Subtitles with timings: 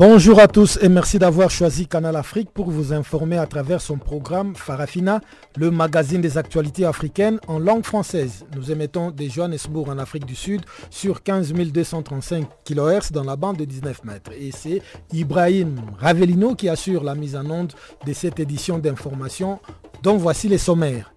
[0.00, 3.98] Bonjour à tous et merci d'avoir choisi Canal Afrique pour vous informer à travers son
[3.98, 5.20] programme Farafina,
[5.58, 8.46] le magazine des actualités africaines en langue française.
[8.56, 13.58] Nous émettons des Johannesburg en Afrique du Sud sur 15 235 kHz dans la bande
[13.58, 14.30] de 19 mètres.
[14.40, 14.80] Et c'est
[15.12, 17.74] Ibrahim Ravelino qui assure la mise en onde
[18.06, 19.60] de cette édition d'information
[20.02, 21.12] dont voici les sommaires.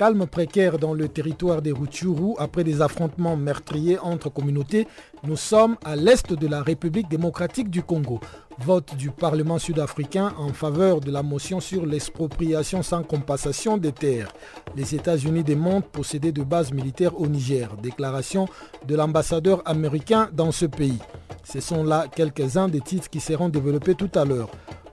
[0.00, 4.88] Calme précaire dans le territoire des Rutshuru après des affrontements meurtriers entre communautés.
[5.24, 8.18] Nous sommes à l'est de la République démocratique du Congo.
[8.60, 14.32] Vote du Parlement sud-africain en faveur de la motion sur l'expropriation sans compensation des terres.
[14.74, 17.68] Les États-Unis démontrent posséder de bases militaires au Niger.
[17.82, 18.48] Déclaration
[18.88, 20.98] de l'ambassadeur américain dans ce pays.
[21.44, 24.48] Ce sont là quelques-uns des titres qui seront développés tout à l'heure.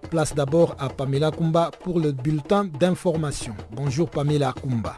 [0.09, 3.56] Place d'abord à Pamela Kumba pour le bulletin d'information.
[3.72, 4.98] Bonjour Pamela Kumba.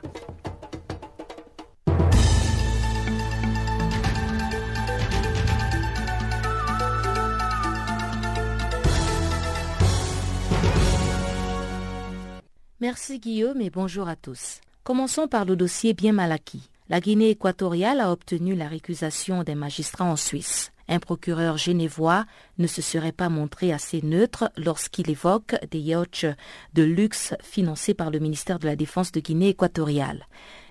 [12.81, 14.61] Merci Guillaume et bonjour à tous.
[14.83, 16.69] Commençons par le dossier bien mal acquis.
[16.87, 20.71] La Guinée équatoriale a obtenu la récusation des magistrats en Suisse.
[20.91, 22.25] Un procureur genevois
[22.57, 26.25] ne se serait pas montré assez neutre lorsqu'il évoque des yachts
[26.73, 30.25] de luxe financés par le ministère de la Défense de Guinée équatoriale,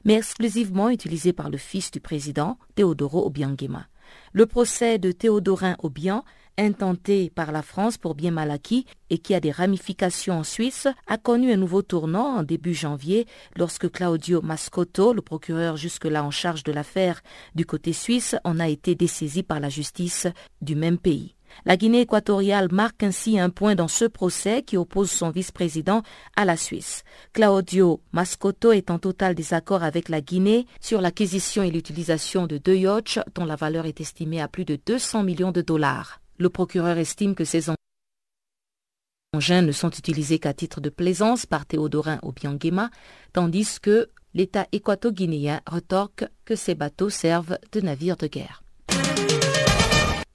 [0.04, 3.86] mais exclusivement utilisés par le fils du président, Teodoro Obiangema.
[4.32, 6.24] Le procès de Théodorin Obiang
[6.58, 10.88] intenté par la France pour bien mal acquis et qui a des ramifications en Suisse,
[11.06, 16.30] a connu un nouveau tournant en début janvier lorsque Claudio Mascotto, le procureur jusque-là en
[16.30, 17.22] charge de l'affaire
[17.54, 20.26] du côté suisse, en a été dessaisi par la justice
[20.60, 21.34] du même pays.
[21.64, 26.02] La Guinée équatoriale marque ainsi un point dans ce procès qui oppose son vice-président
[26.36, 27.04] à la Suisse.
[27.32, 32.76] Claudio Mascotto est en total désaccord avec la Guinée sur l'acquisition et l'utilisation de deux
[32.76, 36.20] yachts dont la valeur est estimée à plus de 200 millions de dollars.
[36.38, 37.64] Le procureur estime que ces
[39.34, 42.90] engins ne sont utilisés qu'à titre de plaisance par Théodorin Obiangema,
[43.32, 48.62] tandis que l'État équato-guinéen retorque que ces bateaux servent de navires de guerre.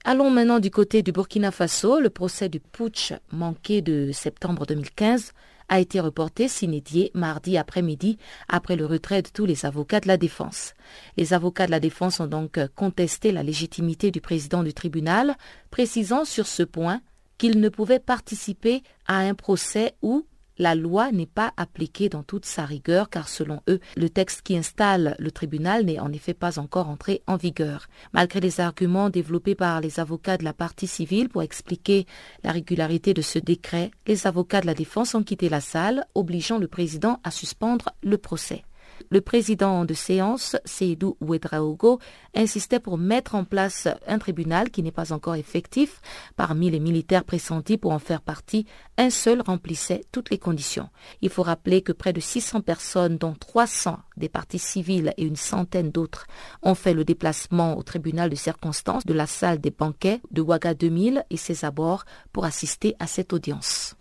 [0.04, 1.98] Allons maintenant du côté du Burkina Faso.
[1.98, 5.32] Le procès du putsch manqué de septembre 2015
[5.68, 10.16] a été reporté s'inédier mardi après-midi après le retrait de tous les avocats de la
[10.16, 10.74] défense.
[11.16, 15.36] Les avocats de la défense ont donc contesté la légitimité du président du tribunal,
[15.70, 17.00] précisant sur ce point
[17.38, 20.26] qu'il ne pouvait participer à un procès où
[20.58, 24.56] la loi n'est pas appliquée dans toute sa rigueur car selon eux, le texte qui
[24.56, 27.88] installe le tribunal n'est en effet pas encore entré en vigueur.
[28.12, 32.06] Malgré les arguments développés par les avocats de la partie civile pour expliquer
[32.42, 36.58] la régularité de ce décret, les avocats de la défense ont quitté la salle, obligeant
[36.58, 38.64] le président à suspendre le procès.
[39.10, 41.98] Le président de séance, Seydou Ouedraogo,
[42.34, 46.00] insistait pour mettre en place un tribunal qui n'est pas encore effectif.
[46.36, 48.66] Parmi les militaires pressentis pour en faire partie,
[48.98, 50.88] un seul remplissait toutes les conditions.
[51.20, 55.36] Il faut rappeler que près de 600 personnes, dont 300 des parties civiles et une
[55.36, 56.26] centaine d'autres,
[56.62, 60.74] ont fait le déplacement au tribunal de circonstance de la salle des banquets de Ouaga
[60.74, 63.96] 2000 et ses abords pour assister à cette audience.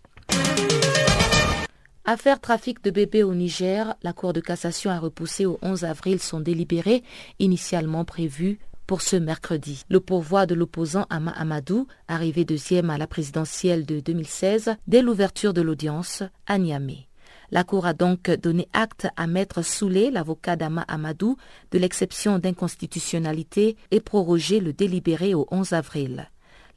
[2.05, 6.19] Affaire trafic de bébés au Niger, la Cour de cassation a repoussé au 11 avril
[6.19, 7.01] son délibéré
[7.39, 9.83] initialement prévu pour ce mercredi.
[9.87, 15.53] Le pourvoi de l'opposant Ama Amadou, arrivé deuxième à la présidentielle de 2016, dès l'ouverture
[15.53, 17.07] de l'audience à Niamey.
[17.51, 21.37] La Cour a donc donné acte à Maître Soulé, l'avocat d'Ama Amadou,
[21.71, 26.29] de l'exception d'inconstitutionnalité et prorogé le délibéré au 11 avril.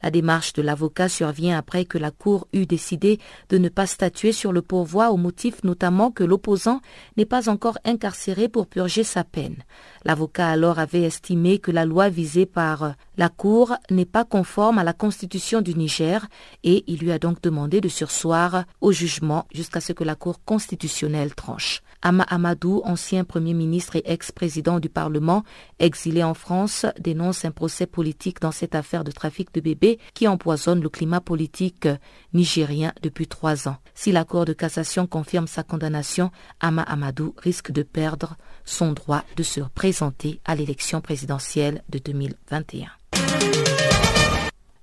[0.03, 4.31] La démarche de l'avocat survient après que la Cour eut décidé de ne pas statuer
[4.31, 6.81] sur le pourvoi au motif notamment que l'opposant
[7.17, 9.57] n'est pas encore incarcéré pour purger sa peine.
[10.05, 14.83] L'avocat alors avait estimé que la loi visée par la Cour n'est pas conforme à
[14.83, 16.27] la Constitution du Niger
[16.63, 20.43] et il lui a donc demandé de sursoir au jugement jusqu'à ce que la Cour
[20.45, 21.81] constitutionnelle tranche.
[22.01, 25.43] Ama Amadou, ancien Premier ministre et ex-président du Parlement,
[25.79, 30.27] exilé en France, dénonce un procès politique dans cette affaire de trafic de bébés qui
[30.27, 31.87] empoisonne le climat politique
[32.33, 33.77] nigérien depuis trois ans.
[33.95, 39.23] Si la Cour de cassation confirme sa condamnation, Ama Amadou risque de perdre son droit
[39.35, 42.87] de se présenter à l'élection présidentielle de 2021.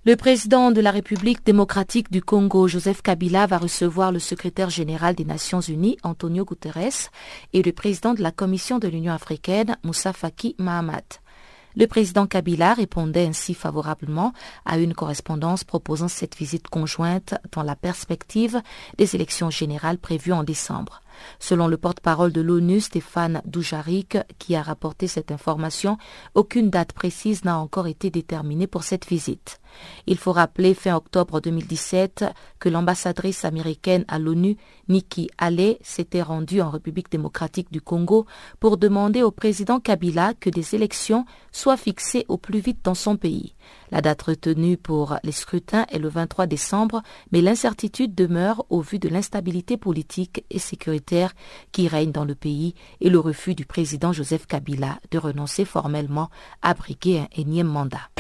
[0.06, 5.14] Le président de la République démocratique du Congo, Joseph Kabila, va recevoir le secrétaire général
[5.14, 7.10] des Nations Unies, Antonio Guterres,
[7.54, 11.20] et le président de la Commission de l'Union africaine, Moussa Faki Mahamat.
[11.74, 14.34] Le président Kabila répondait ainsi favorablement
[14.66, 18.60] à une correspondance proposant cette visite conjointe dans la perspective
[18.98, 21.00] des élections générales prévues en décembre.
[21.38, 25.98] Selon le porte-parole de l'ONU, Stéphane Doujarik, qui a rapporté cette information,
[26.34, 29.60] aucune date précise n'a encore été déterminée pour cette visite.
[30.06, 32.24] Il faut rappeler fin octobre 2017
[32.58, 34.56] que l'ambassadrice américaine à l'ONU,
[34.88, 38.26] Nikki Haley, s'était rendue en République démocratique du Congo
[38.60, 43.16] pour demander au président Kabila que des élections soient fixées au plus vite dans son
[43.16, 43.54] pays.
[43.94, 47.00] La date retenue pour les scrutins est le 23 décembre,
[47.30, 51.32] mais l'incertitude demeure au vu de l'instabilité politique et sécuritaire
[51.70, 56.28] qui règne dans le pays et le refus du président Joseph Kabila de renoncer formellement
[56.60, 58.10] à briguer un énième mandat.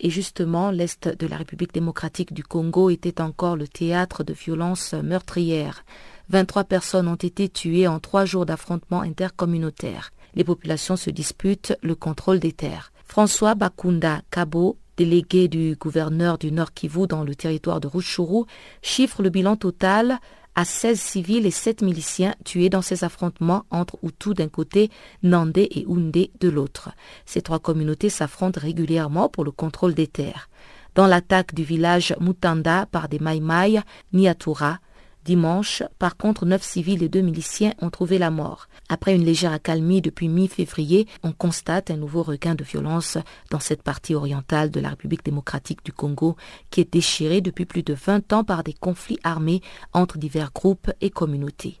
[0.00, 4.94] Et justement, l'Est de la République démocratique du Congo était encore le théâtre de violences
[4.94, 5.84] meurtrières.
[6.30, 10.12] 23 personnes ont été tuées en trois jours d'affrontements intercommunautaires.
[10.34, 12.90] Les populations se disputent le contrôle des terres.
[13.04, 18.44] François Bakunda Kabo, délégué du gouverneur du Nord Kivu dans le territoire de Rutshuru,
[18.82, 20.18] chiffre le bilan total
[20.54, 24.90] à 16 civils et 7 miliciens tués dans ces affrontements entre Hutu d'un côté,
[25.22, 26.90] Nandé et Houndé de l'autre.
[27.26, 30.48] Ces trois communautés s'affrontent régulièrement pour le contrôle des terres.
[30.94, 33.80] Dans l'attaque du village Mutanda par des Maïmaï,
[34.12, 34.78] Niatura,
[35.24, 38.68] Dimanche, par contre, neuf civils et deux miliciens ont trouvé la mort.
[38.90, 43.16] Après une légère accalmie depuis mi-février, on constate un nouveau regain de violence
[43.50, 46.36] dans cette partie orientale de la République démocratique du Congo
[46.70, 49.62] qui est déchirée depuis plus de 20 ans par des conflits armés
[49.94, 51.80] entre divers groupes et communautés.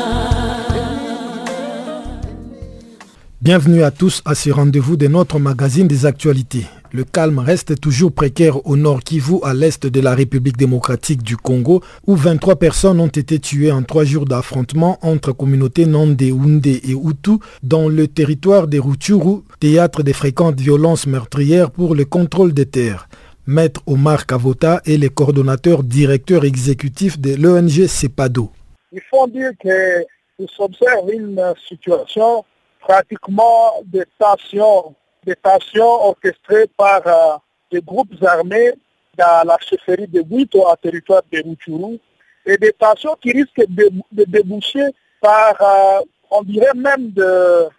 [3.43, 6.67] Bienvenue à tous à ce rendez-vous de notre magazine des actualités.
[6.91, 11.37] Le calme reste toujours précaire au nord Kivu, à l'est de la République démocratique du
[11.37, 16.67] Congo, où 23 personnes ont été tuées en trois jours d'affrontement entre communautés Nande, Hunde
[16.67, 22.53] et Hutu dans le territoire des Rutshuru, théâtre des fréquentes violences meurtrières pour le contrôle
[22.53, 23.09] des terres.
[23.47, 28.51] Maître Omar Kavota est le coordonnateur directeur exécutif de l'ONG CEPADO.
[28.91, 30.03] Il faut dire que
[30.37, 32.45] nous observons une situation
[32.81, 34.95] pratiquement des tensions,
[35.25, 37.37] des tensions orchestrées par euh,
[37.71, 38.71] des groupes armés
[39.17, 41.99] dans la chefferie de Buito en territoire de Rutshuru
[42.45, 43.89] et des tensions qui risquent de,
[44.25, 44.87] déboucher
[45.21, 46.01] par, euh,
[46.31, 47.69] on dirait même, euh,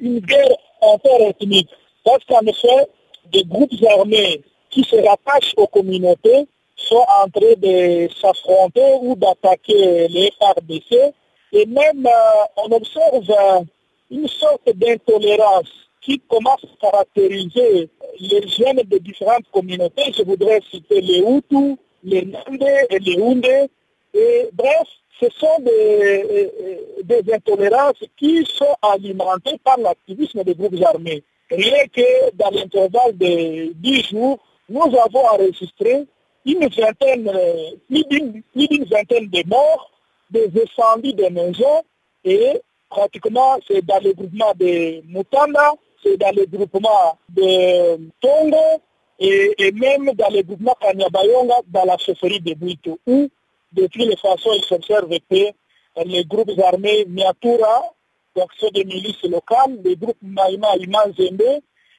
[0.00, 1.70] une guerre interethnique.
[2.04, 2.88] Parce qu'en effet,
[3.32, 10.08] des groupes armés qui se rattachent aux communautés sont en train de s'affronter ou d'attaquer
[10.08, 11.14] les FARDC.
[11.52, 12.06] Et même,
[12.56, 13.22] on observe
[14.10, 15.70] une sorte d'intolérance
[16.00, 17.88] qui commence à caractériser
[18.20, 20.12] les jeunes de différentes communautés.
[20.16, 23.66] Je voudrais citer les Hutus, les Nandés et les Houndés.
[24.14, 24.86] Et bref,
[25.20, 26.50] ce sont des,
[27.02, 31.24] des intolérances qui sont alimentées par l'activisme des groupes armés.
[31.50, 36.06] Rien que dans l'intervalle de 10 jours, nous avons enregistré
[36.44, 37.30] une vingtaine,
[37.88, 39.90] plus d'une vingtaine de morts,
[40.30, 41.82] des incendies de maisons
[42.24, 42.60] et
[42.96, 48.80] pratiquement, c'est dans le groupement de Mutanda, c'est dans le groupement de Tongo
[49.18, 53.28] et, même dans le groupement Kanyabayonga, dans la chefferie de Buito, où,
[53.72, 55.52] depuis les façons, il s'observe que
[56.06, 57.82] les groupes armés Miatura,
[58.34, 61.12] donc ceux des milices locales, les groupes Maïma Iman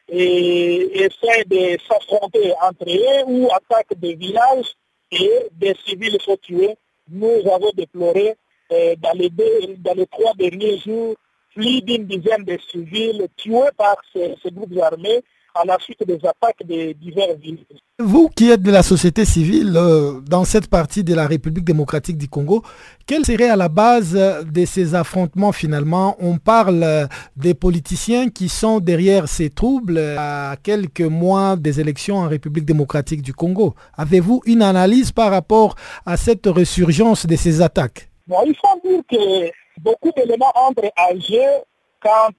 [0.09, 4.71] et essaient de s'affronter entre eux ou attaquent des villages
[5.11, 6.75] et des civils sont tués.
[7.09, 8.35] Nous avons déploré
[8.71, 9.29] euh, dans, les
[9.77, 11.15] dans les trois derniers jours,
[11.55, 15.23] plus d'une dizaine de civils tués par ces, groupes armés
[15.55, 17.65] à la suite des attaques des divers villes.
[17.97, 22.17] Vous qui êtes de la société civile euh, dans cette partie de la République démocratique
[22.17, 22.61] du Congo,
[23.07, 26.15] quelle serait à la base de ces affrontements finalement?
[26.19, 27.07] On parle
[27.37, 33.21] des politiciens qui sont derrière ces troubles à quelques mois des élections en République démocratique
[33.23, 33.73] du Congo.
[33.95, 38.09] Avez-vous une analyse par rapport à cette résurgence de ces attaques?
[38.27, 41.63] Bon, Il faut dire que beaucoup d'éléments entrent à jeu
[42.01, 42.29] quant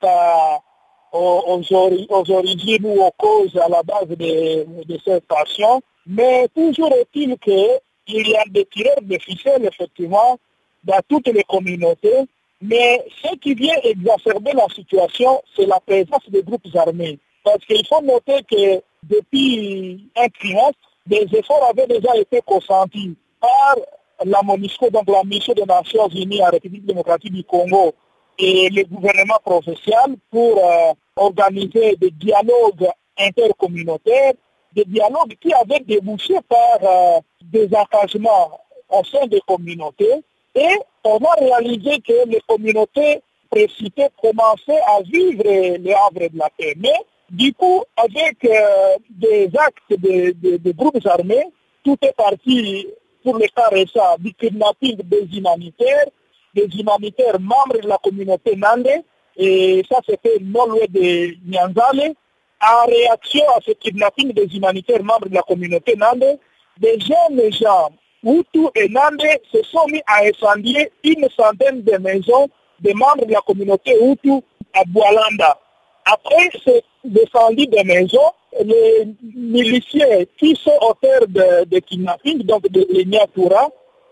[1.12, 5.80] aux, origines ou aux causes à la base de, cette passion.
[6.06, 10.38] Mais toujours est-il qu'il y a des tireurs de ficelles, effectivement,
[10.84, 12.24] dans toutes les communautés.
[12.60, 17.18] Mais ce qui vient exacerber la situation, c'est la présence des groupes armés.
[17.44, 23.76] Parce qu'il faut noter que depuis un trimestre, des efforts avaient déjà été consentis par
[24.24, 27.94] la MONUSCO, donc la mission des Nations Unies en République démocratique du Congo,
[28.38, 34.34] et le gouvernement provincial pour euh, organiser des dialogues intercommunautaires,
[34.74, 38.60] des dialogues qui avaient débouché par euh, des engagements
[38.90, 40.22] au sein des communautés.
[40.54, 46.50] Et on a réalisé que les communautés précitées commençaient à vivre les havre de la
[46.56, 46.74] paix.
[46.76, 46.94] Mais
[47.30, 51.44] du coup, avec euh, des actes de, groupes armés,
[51.84, 52.86] tout est parti
[53.22, 56.06] pour le cas récent du kidnapping des humanitaires,
[56.54, 58.88] des humanitaires membres de la communauté Nande,
[59.36, 62.14] et ça c'était non loin de Nyanzale,
[62.60, 66.38] en réaction à ce kidnapping des humanitaires membres de la communauté Nande,
[66.78, 67.90] des jeunes gens,
[68.24, 69.22] Hutu et Nande,
[69.52, 72.48] se sont mis à incendier une centaine de maisons
[72.80, 75.58] des membres de la communauté Hutu à Boalanda.
[76.04, 76.70] Après ce
[77.04, 78.32] défendu des maisons,
[78.64, 83.68] les miliciens qui sont auteurs de, de kidnapping, donc de l'Ignatura,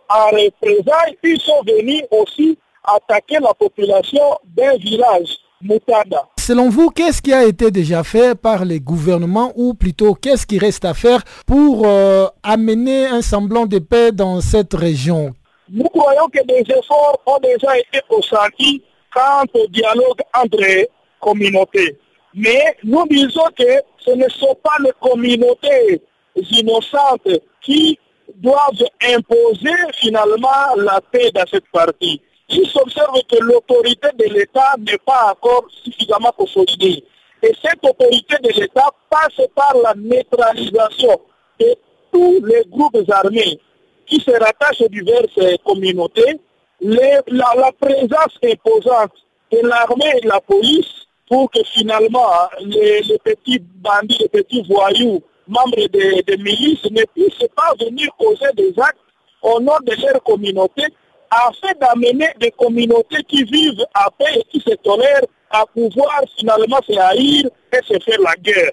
[0.08, 6.28] en représailles, ils sont venus aussi attaquer la population d'un village, Moutada.
[6.38, 10.58] Selon vous, qu'est-ce qui a été déjà fait par les gouvernements ou plutôt qu'est-ce qui
[10.58, 15.32] reste à faire pour euh, amener un semblant de paix dans cette région?
[15.70, 20.88] Nous croyons que des efforts ont déjà été consentis quant au dialogue entre
[21.20, 21.98] communautés.
[22.36, 26.02] Mais nous disons que ce ne sont pas les communautés
[26.34, 27.28] innocentes
[27.62, 27.98] qui
[28.34, 32.20] doivent imposer finalement la paix dans cette partie.
[32.50, 37.02] Il s'observe que l'autorité de l'État n'est pas encore suffisamment consolidée.
[37.42, 41.18] Et cette autorité de l'État passe par la neutralisation
[41.58, 41.74] de
[42.12, 43.58] tous les groupes armés
[44.06, 46.38] qui se rattachent aux diverses communautés,
[46.80, 49.12] la, présence imposante
[49.50, 52.28] de l'armée et de la police pour que finalement
[52.60, 58.72] les, petits bandits, les petits voyous membres des, milices ne puissent pas venir causer des
[58.78, 58.98] actes
[59.42, 60.84] au nom de leur communauté
[61.30, 66.80] afin d'amener des communautés qui vivent à paix et qui se tolèrent à pouvoir finalement
[66.86, 68.72] se haïr et se faire la guerre.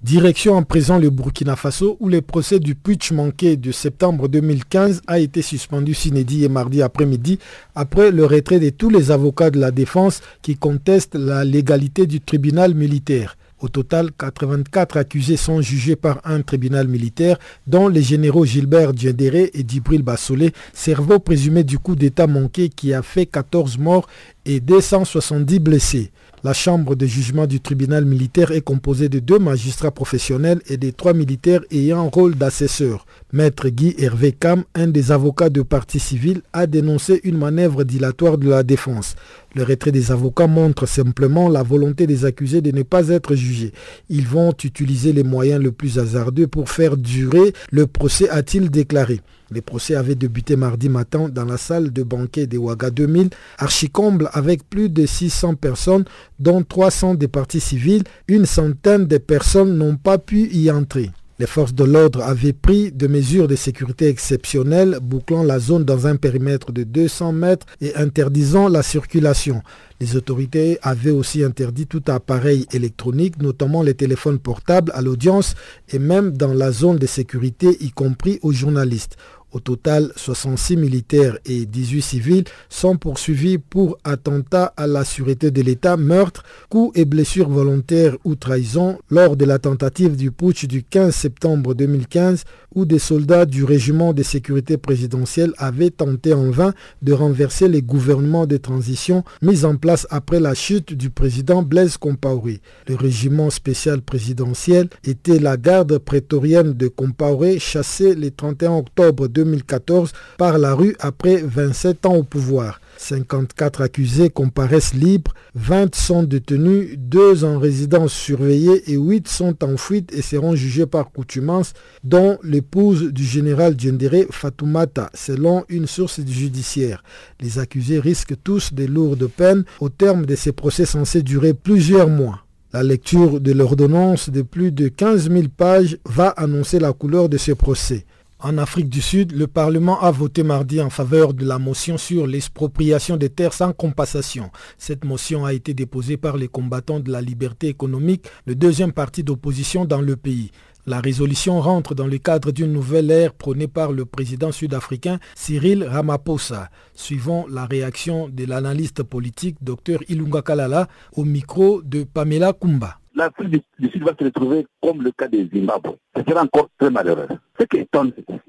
[0.00, 5.02] Direction en présent le Burkina Faso où le procès du putsch manqué de septembre 2015
[5.08, 7.40] a été suspendu cinédi et mardi après-midi
[7.74, 12.20] après le retrait de tous les avocats de la défense qui contestent la légalité du
[12.20, 13.36] tribunal militaire.
[13.60, 17.36] Au total, 84 accusés sont jugés par un tribunal militaire,
[17.66, 22.94] dont les généraux Gilbert Diendéré et Dibril Bassolé, cerveau présumé du coup d'État manqué qui
[22.94, 24.06] a fait 14 morts
[24.46, 26.12] et 270 blessés.
[26.44, 30.90] La chambre de jugement du tribunal militaire est composée de deux magistrats professionnels et de
[30.90, 33.06] trois militaires ayant rôle d'assesseur.
[33.32, 38.38] Maître Guy Hervé Cam, un des avocats de parti civil, a dénoncé une manœuvre dilatoire
[38.38, 39.16] de la défense.
[39.58, 43.72] Le retrait des avocats montre simplement la volonté des accusés de ne pas être jugés.
[44.08, 49.20] Ils vont utiliser les moyens les plus hasardeux pour faire durer le procès, a-t-il déclaré.
[49.50, 54.30] Les procès avaient débuté mardi matin dans la salle de banquet de Ouaga 2000, archicomble
[54.32, 56.04] avec plus de 600 personnes,
[56.38, 58.04] dont 300 des partis civils.
[58.28, 61.10] Une centaine de personnes n'ont pas pu y entrer.
[61.40, 66.08] Les forces de l'ordre avaient pris des mesures de sécurité exceptionnelles, bouclant la zone dans
[66.08, 69.62] un périmètre de 200 mètres et interdisant la circulation.
[70.00, 75.54] Les autorités avaient aussi interdit tout appareil électronique, notamment les téléphones portables, à l'audience
[75.90, 79.16] et même dans la zone de sécurité, y compris aux journalistes.
[79.58, 85.62] Au total, 66 militaires et 18 civils sont poursuivis pour attentat à la sûreté de
[85.62, 90.84] l'État, meurtre, coups et blessures volontaires ou trahison lors de la tentative du putsch du
[90.84, 92.44] 15 septembre 2015
[92.76, 96.72] où des soldats du régiment de sécurité présidentielle avaient tenté en vain
[97.02, 101.96] de renverser les gouvernements de transition mis en place après la chute du président Blaise
[101.96, 102.60] Compaoré.
[102.86, 110.12] Le régiment spécial présidentiel était la garde prétorienne de Compaoré chassée le 31 octobre 2014
[110.36, 112.80] par la rue après 27 ans au pouvoir.
[112.98, 119.76] 54 accusés comparaissent libres, 20 sont détenus, 2 en résidence surveillée et 8 sont en
[119.76, 126.20] fuite et seront jugés par coutumance, dont l'épouse du général Djendere Fatoumata, selon une source
[126.26, 127.04] judiciaire.
[127.40, 132.08] Les accusés risquent tous des lourdes peines au terme de ces procès censés durer plusieurs
[132.08, 132.44] mois.
[132.72, 137.38] La lecture de l'ordonnance de plus de 15 000 pages va annoncer la couleur de
[137.38, 138.04] ce procès.
[138.40, 142.24] En Afrique du Sud, le Parlement a voté mardi en faveur de la motion sur
[142.24, 144.52] l'expropriation des terres sans compensation.
[144.76, 149.24] Cette motion a été déposée par les combattants de la liberté économique, le deuxième parti
[149.24, 150.52] d'opposition dans le pays.
[150.86, 155.82] La résolution rentre dans le cadre d'une nouvelle ère prônée par le président sud-africain Cyril
[155.82, 156.70] Ramaphosa.
[156.94, 163.62] Suivant la réaction de l'analyste politique Dr Ilunga Kalala au micro de Pamela Kumba l'Afrique
[163.78, 165.96] du Sud va se retrouver comme le cas des Zimbabwe.
[166.16, 167.26] Ce sera encore très malheureux.
[167.58, 168.40] Ce qui étonne, c'est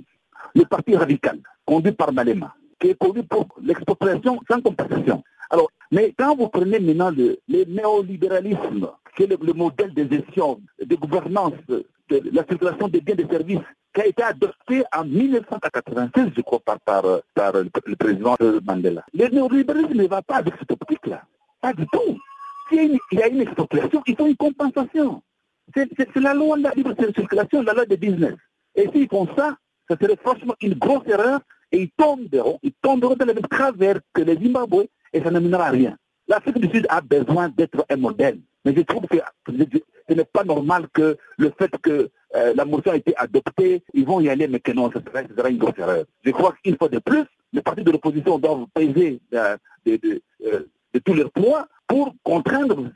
[0.56, 5.24] le parti radical, conduit par Malema, qui est conduit pour l'expropriation sans compensation.
[5.50, 10.96] Alors, mais quand vous prenez maintenant le, néolibéralisme, qui est le, modèle de gestion, de
[10.96, 11.86] gouvernance, de
[12.32, 16.60] la circulation des biens et des services, qui a été adopté en 1996, je crois,
[16.86, 19.04] par, le, président Mandela.
[19.14, 21.24] Le néolibéralisme ne va pas avec cette optique-là.
[21.60, 22.20] Pas du tout
[22.70, 25.22] s'il y a une expropriation, il faut une compensation.
[25.76, 28.36] C'est la loi de la libre circulation, la loi de business.
[28.76, 29.58] Et s'ils font ça,
[29.90, 34.00] ce serait franchement une grosse erreur et ils tomberont, ils tomberont dans le même travers
[34.14, 35.98] que les Zimbabwe et ça ne mènera à rien.
[36.28, 38.40] L'Afrique du Sud a besoin d'être un modèle.
[38.66, 42.92] Mais je trouve que ce n'est pas normal que le fait que euh, la motion
[42.92, 46.06] a été adoptée, ils vont y aller, mais que non, ce sera, une grosse erreur.
[46.24, 47.24] Je crois qu'une fois de plus,
[47.54, 52.92] les partis de l'opposition doivent peser euh, de, euh, de tous leurs poids pour contraindre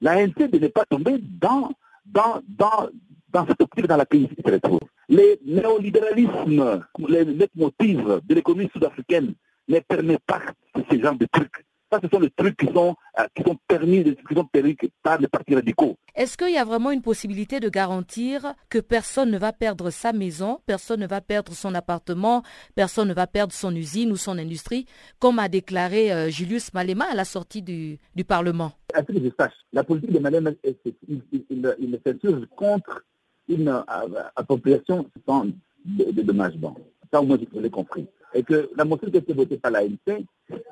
[0.00, 1.70] l'ANC de ne pas tomber dans,
[2.06, 2.88] dans, dans,
[3.28, 4.80] dans cette optique dans laquelle il se retrouve.
[5.08, 9.34] Les néolibéralismes, les motifs de l'économie sud-africaine
[9.68, 10.40] ne permettent pas
[10.88, 11.66] ce genre de trucs.
[11.90, 15.18] Ça, ce sont les trucs qui sont, euh, qui sont permis, qui sont permis par
[15.18, 15.96] les partis radicaux.
[16.14, 20.12] Est-ce qu'il y a vraiment une possibilité de garantir que personne ne va perdre sa
[20.12, 22.44] maison, personne ne va perdre son appartement,
[22.76, 24.86] personne ne va perdre son usine ou son industrie,
[25.18, 28.72] comme a déclaré euh, Julius Malema à la sortie du, du Parlement?
[28.94, 30.76] À ce que je sache, la politique de Malema, il,
[31.08, 33.04] il, il, s'insurge contre
[33.48, 35.46] une euh, appropriation sans
[35.84, 36.76] dédommagement.
[37.12, 39.70] Ça, au moins, je l'ai compris et que la motion qui a été votée par
[39.72, 40.24] l'ANC,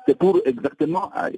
[0.07, 1.29] c'est pour exactement euh,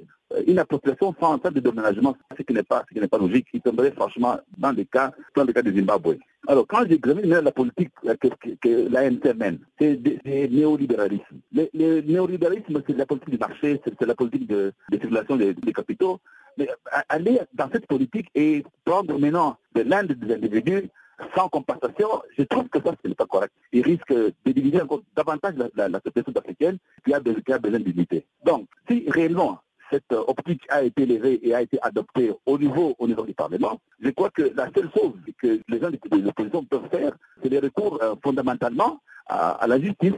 [0.48, 3.62] une appropriation sans de déménagement, ce qui n'est pas, ce qui n'est pas logique, qui
[3.62, 6.18] tomberait franchement dans le cas, dans le cas de Zimbabwe.
[6.48, 8.28] Alors, quand j'examine la politique que,
[8.62, 11.40] que, l'ANC mène, c'est le néolibéralisme.
[11.54, 16.20] Le, néolibéralisme, c'est la politique du marché, c'est la politique de, circulation des, des, capitaux.
[16.58, 16.68] Mais
[17.10, 20.90] aller dans cette politique et prendre maintenant de l'Inde des individus
[21.36, 22.08] sans compensation,
[22.38, 23.54] je trouve que ça, ce n'est pas correct.
[23.72, 27.80] Il risque de diviser encore davantage la, la, société africaine qui a, qui a besoin
[27.80, 28.26] d'unité.
[28.46, 29.60] Donc, si réellement
[29.92, 33.80] cette optique a été levée et a été adoptée au niveau, au niveau du Parlement,
[34.00, 37.12] je crois que la seule chose que les gens de l'opposition peuvent faire,
[37.44, 40.14] c'est les recours euh, fondamentalement à, la justice,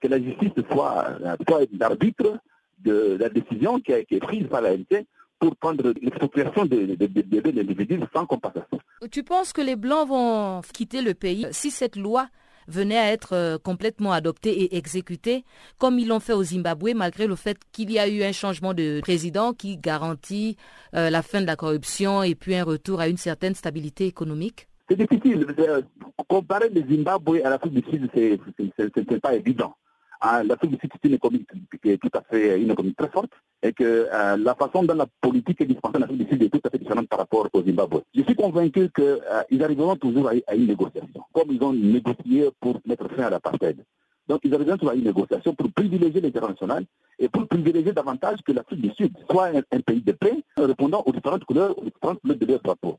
[0.00, 2.38] que la justice soit, euh, soit l'arbitre
[2.78, 5.04] de la décision qui a été prise par l'ANC
[5.38, 8.78] pour prendre l'expropriation des biens individus sans compensation.
[9.10, 12.28] Tu penses que les Blancs vont quitter le pays si cette loi
[12.68, 15.44] venait à être euh, complètement adoptée et exécutée,
[15.78, 18.74] comme ils l'ont fait au Zimbabwe, malgré le fait qu'il y a eu un changement
[18.74, 20.56] de président qui garantit
[20.94, 24.68] euh, la fin de la corruption et puis un retour à une certaine stabilité économique?
[24.88, 25.46] C'est difficile.
[25.58, 25.82] Euh,
[26.28, 29.74] comparer le Zimbabwe à l'Afrique du Sud, ce n'est pas évident.
[30.20, 31.46] Hein, L'Afrique du Sud, c'est une économie
[31.82, 33.30] qui est tout à fait une économie très forte
[33.62, 36.48] et que euh, la façon dont la politique est dispensée en Afrique du Sud est
[36.48, 38.02] tout à fait différente par rapport au Zimbabwe.
[38.14, 42.80] Je suis convaincu qu'ils euh, arriveront toujours à, une négociation, comme ils ont négocié pour
[42.86, 43.84] mettre fin à l'apartheid.
[44.28, 46.84] Donc ils arriveront toujours à une négociation pour privilégier l'international
[47.18, 51.12] et pour privilégier davantage que l'Afrique du Sud soit un, pays de paix, répondant aux
[51.12, 52.98] différentes couleurs, aux différentes couleurs de leur drapeau.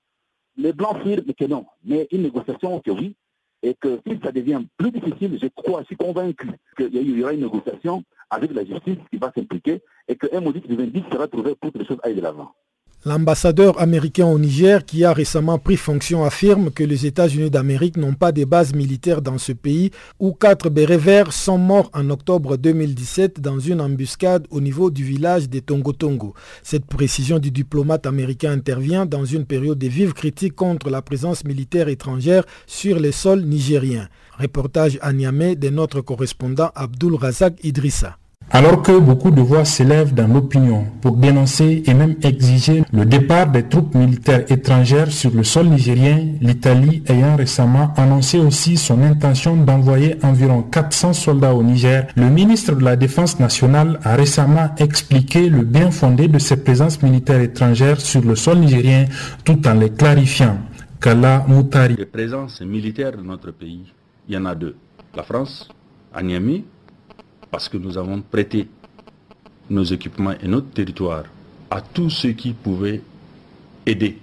[0.56, 3.16] Les Blancs firent que non, mais une négociation que oui,
[3.64, 7.34] et que si ça devient plus difficile, je crois, je suis convaincu qu'il y aura
[7.34, 11.72] une négociation avec la justice qui va s'impliquer et qu'un maudit qui sera trouvé pour
[11.72, 12.54] que les choses aillent de l'avant.
[13.06, 18.16] L'ambassadeur américain au Niger, qui a récemment pris fonction, affirme que les États-Unis d'Amérique n'ont
[18.16, 22.58] pas de bases militaires dans ce pays, où quatre bérets verts sont morts en octobre
[22.58, 26.34] 2017 dans une embuscade au niveau du village de Tongo Tongo.
[26.64, 31.46] Cette précision du diplomate américain intervient dans une période de vives critiques contre la présence
[31.46, 34.10] militaire étrangère sur les sols nigériens.
[34.40, 38.18] Reportage à Niamey de notre correspondant Abdul Razak Idrissa.
[38.50, 43.48] Alors que beaucoup de voix s'élèvent dans l'opinion pour dénoncer et même exiger le départ
[43.52, 49.58] des troupes militaires étrangères sur le sol nigérien, l'Italie ayant récemment annoncé aussi son intention
[49.58, 55.50] d'envoyer environ 400 soldats au Niger, le ministre de la Défense nationale a récemment expliqué
[55.50, 59.06] le bien fondé de ces présences militaires étrangères sur le sol nigérien
[59.44, 60.58] tout en les clarifiant.
[61.02, 61.46] Kala.
[61.96, 63.94] Les présences militaires de notre pays,
[64.28, 64.76] il y en a deux.
[65.16, 65.70] La France,
[66.14, 66.64] à Niamey,
[67.52, 68.68] parce que nous avons prêté
[69.70, 71.24] nos équipements et notre territoire
[71.70, 73.02] à tous ceux qui pouvaient
[73.86, 74.18] aider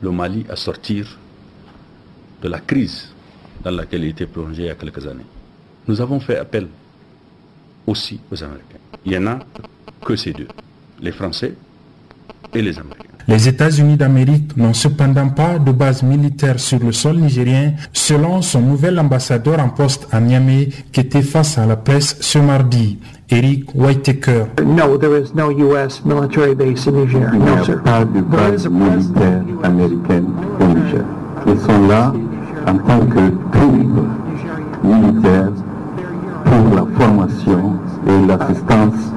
[0.00, 1.18] le Mali à sortir
[2.42, 3.12] de la crise
[3.62, 5.26] dans laquelle il était plongé il y a quelques années.
[5.88, 6.68] Nous avons fait appel
[7.86, 8.78] aussi aux Américains.
[9.04, 9.38] Il n'y en a
[10.04, 10.48] que ces deux,
[11.00, 11.54] les Français
[12.54, 13.15] et les Américains.
[13.28, 18.60] Les États-Unis d'Amérique n'ont cependant pas de base militaire sur le sol nigérien, selon son
[18.60, 22.98] nouvel ambassadeur en poste à Niamey qui était face à la presse ce mardi.
[23.28, 24.44] Eric Whitaker.
[24.64, 26.02] No, there is no U.S.
[26.04, 27.28] military base in Niger.
[27.32, 30.26] Il n'y a pas de base militaire américaine
[30.60, 31.04] au Niger.
[31.48, 32.12] Ils sont là
[32.68, 34.06] en tant que troupes
[34.84, 35.50] militaires
[36.44, 37.72] pour la formation
[38.06, 39.12] et l'assistance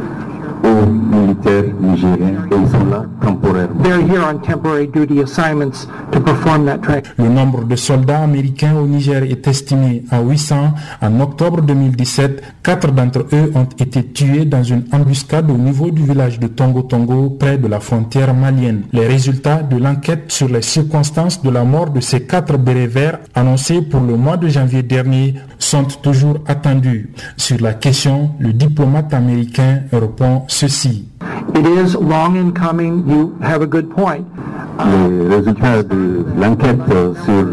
[0.64, 3.84] aux militaires nigériens et ils sont là temporairement.
[3.84, 7.04] They're here on temporary duty assignments to perform that training.
[7.18, 10.74] Le nombre de soldats américains au Niger est estimé à 800.
[11.02, 16.04] En octobre 2017, quatre d'entre eux ont été tués dans une embuscade au niveau du
[16.04, 18.84] village de Tongo Tongo, près de la frontière malienne.
[18.94, 23.20] Les résultats de l'enquête sur les circonstances de la mort de ces quatre bérets verts,
[23.36, 27.12] annoncés pour le mois de janvier dernier, sont toujours attendus.
[27.38, 31.06] Sur la question, le diplomate américain répond ceci.
[31.56, 33.08] It is long in coming.
[33.08, 34.26] You have a good point.
[34.80, 36.80] Les résultats de l'enquête
[37.26, 37.46] sur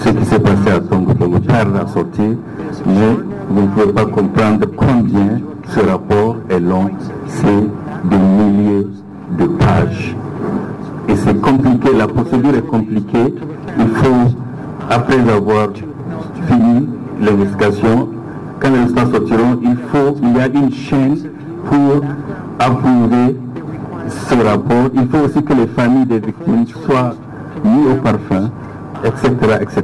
[0.00, 2.36] ce qui s'est passé à Tongo Tongo tardent à sortir,
[2.86, 3.16] mais
[3.48, 6.90] vous ne pouvez pas comprendre combien ce rapport est long.
[7.26, 7.46] C'est
[8.04, 8.86] des milliers
[9.38, 10.16] de pages.
[11.08, 13.34] Et c'est compliqué, la procédure est compliquée.
[13.78, 14.34] Il faut,
[14.90, 15.68] après avoir
[16.48, 16.88] fini
[17.20, 18.08] l'investigation,
[18.60, 21.16] quand les résultats sortiront, il faut, il y a une chaîne
[21.68, 22.02] pour
[22.58, 23.36] approuver
[24.08, 24.90] ce rapport.
[24.94, 27.14] Il faut aussi que les familles des victimes soient
[27.64, 28.50] mises au parfum,
[29.04, 29.30] etc.
[29.60, 29.82] etc.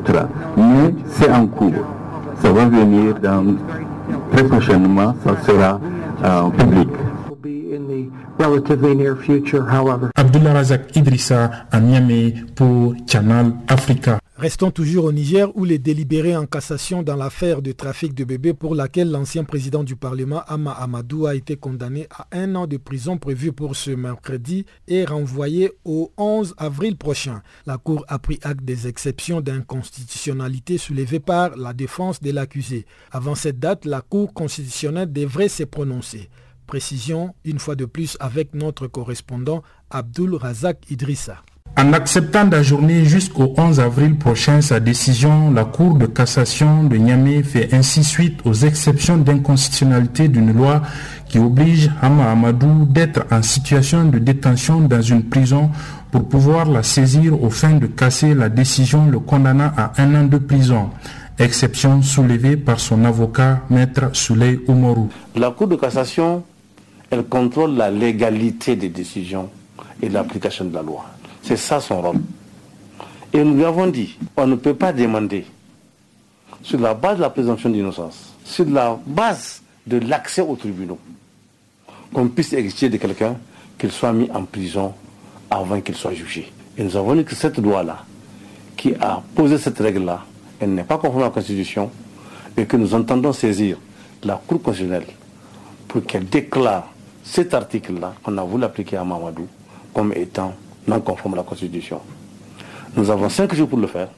[0.56, 1.72] Mais c'est en cours.
[2.40, 3.14] Ça va venir
[4.32, 5.80] très prochainement, ça sera
[6.24, 6.88] euh, public.
[8.38, 10.10] Relatively near future, however.
[10.16, 14.18] Abdullah Razak Idrissa à Niamey pour Channel Africa.
[14.36, 18.52] Restons toujours au Niger où les délibérés en cassation dans l'affaire de trafic de bébés
[18.52, 22.76] pour laquelle l'ancien président du Parlement Ama Amadou a été condamné à un an de
[22.76, 27.42] prison prévu pour ce mercredi est renvoyé au 11 avril prochain.
[27.64, 32.86] La Cour a pris acte des exceptions d'inconstitutionnalité soulevées par la défense de l'accusé.
[33.12, 36.28] Avant cette date, la Cour constitutionnelle devrait se prononcer.
[36.66, 41.42] Précision une fois de plus avec notre correspondant Abdul Razak Idrissa.
[41.76, 47.42] En acceptant d'ajourner jusqu'au 11 avril prochain sa décision, la Cour de cassation de Niamey
[47.42, 50.82] fait ainsi suite aux exceptions d'inconstitutionnalité d'une loi
[51.28, 55.70] qui oblige Hama Amadou d'être en situation de détention dans une prison
[56.12, 60.24] pour pouvoir la saisir au fin de casser la décision le condamnant à un an
[60.28, 60.90] de prison.
[61.40, 65.08] Exception soulevée par son avocat, maître Souley Oumarou.
[65.34, 66.44] La Cour de cassation,
[67.14, 69.48] elle contrôle la légalité des décisions
[70.02, 71.04] et l'application de la loi.
[71.42, 72.20] C'est ça son rôle.
[73.32, 75.46] Et nous lui avons dit, on ne peut pas demander,
[76.62, 80.98] sur la base de la présomption d'innocence, sur la base de l'accès aux tribunaux,
[82.12, 83.36] qu'on puisse exiger de quelqu'un
[83.78, 84.92] qu'il soit mis en prison
[85.50, 86.50] avant qu'il soit jugé.
[86.76, 88.04] Et nous avons dit que cette loi-là,
[88.76, 90.24] qui a posé cette règle-là,
[90.58, 91.90] elle n'est pas conforme à la Constitution
[92.56, 93.78] et que nous entendons saisir
[94.24, 95.06] la Cour constitutionnelle
[95.86, 96.93] pour qu'elle déclare
[97.24, 99.48] cet article-là qu'on a voulu appliquer à Mamadou
[99.92, 100.52] comme étant
[100.86, 102.00] non conforme à la Constitution.
[102.96, 104.08] Nous avons cinq jours pour le faire.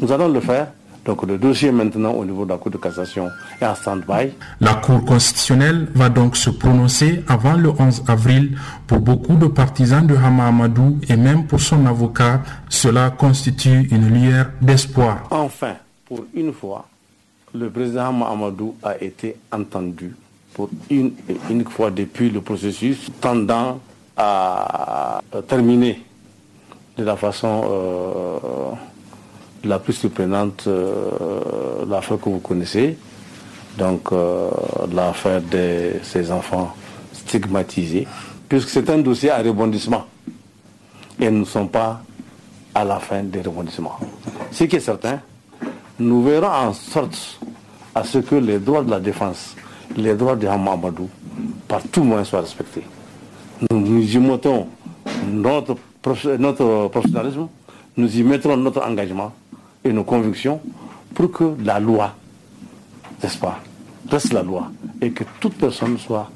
[0.00, 0.68] Nous allons le faire.
[1.04, 3.28] Donc le dossier maintenant au niveau de la Cour de cassation
[3.60, 4.32] est en stand-by.
[4.60, 8.58] La Cour constitutionnelle va donc se prononcer avant le 11 avril.
[8.86, 14.08] Pour beaucoup de partisans de Hama Amadou et même pour son avocat, cela constitue une
[14.08, 15.28] lueur d'espoir.
[15.30, 15.74] Enfin,
[16.06, 16.88] pour une fois,
[17.54, 20.14] le président Hama Amadou a été entendu
[20.56, 23.78] pour une et unique fois depuis le processus tendant
[24.16, 26.00] à terminer
[26.96, 28.38] de la façon euh,
[29.64, 32.96] la plus surprenante euh, l'affaire que vous connaissez,
[33.76, 34.48] donc euh,
[34.94, 36.74] l'affaire de ces enfants
[37.12, 38.08] stigmatisés,
[38.48, 40.06] puisque c'est un dossier à rebondissement.
[41.20, 42.00] Et nous ne sommes pas
[42.74, 43.98] à la fin des rebondissements.
[44.52, 45.20] Ce qui est certain,
[45.98, 47.38] nous verrons en sorte
[47.94, 49.54] à ce que les droits de la défense
[49.96, 51.08] les droits de Hamamadou,
[51.68, 52.84] par tout moyen, soient respectés.
[53.70, 54.66] Nous, nous y mettons
[55.30, 55.76] notre,
[56.38, 57.48] notre professionnalisme,
[57.96, 59.32] nous y mettrons notre engagement
[59.84, 60.60] et nos convictions
[61.14, 62.14] pour que la loi,
[63.22, 63.60] n'est-ce pas,
[64.10, 64.70] reste la loi
[65.00, 66.30] et que toute personne soit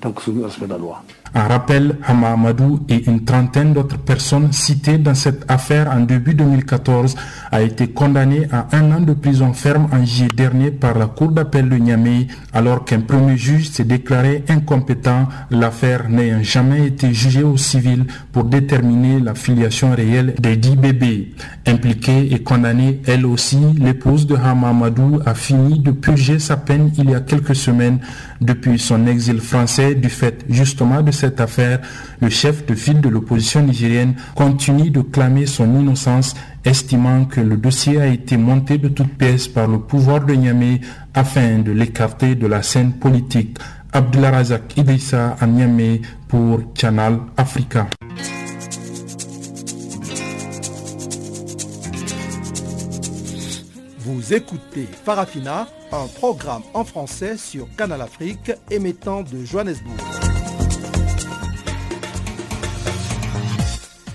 [0.00, 1.02] donc soumise au respect de la loi.
[1.34, 6.34] Un rappel, à Amadou et une trentaine d'autres personnes citées dans cette affaire en début
[6.34, 7.14] 2014
[7.52, 11.30] a été condamné à un an de prison ferme en juillet dernier par la Cour
[11.30, 17.44] d'appel de Niamey alors qu'un premier juge s'est déclaré incompétent, l'affaire n'ayant jamais été jugée
[17.44, 21.32] au civil pour déterminer la filiation réelle des dix bébés.
[21.66, 27.10] Impliquée et condamnée, elle aussi, l'épouse de Hamamadou a fini de purger sa peine il
[27.10, 28.00] y a quelques semaines
[28.40, 31.80] depuis son exil français du fait justement de cette affaire,
[32.20, 37.56] le chef de file de l'opposition nigérienne continue de clamer son innocence, estimant que le
[37.58, 40.80] dossier a été monté de toutes pièces par le pouvoir de Niamey
[41.12, 43.58] afin de l'écarter de la scène politique.
[43.92, 47.86] Abdullah Razak Idrissa à Niamey pour Channel Africa.
[53.98, 60.19] Vous écoutez Farafina, un programme en français sur Canal Afrique émettant de Johannesburg.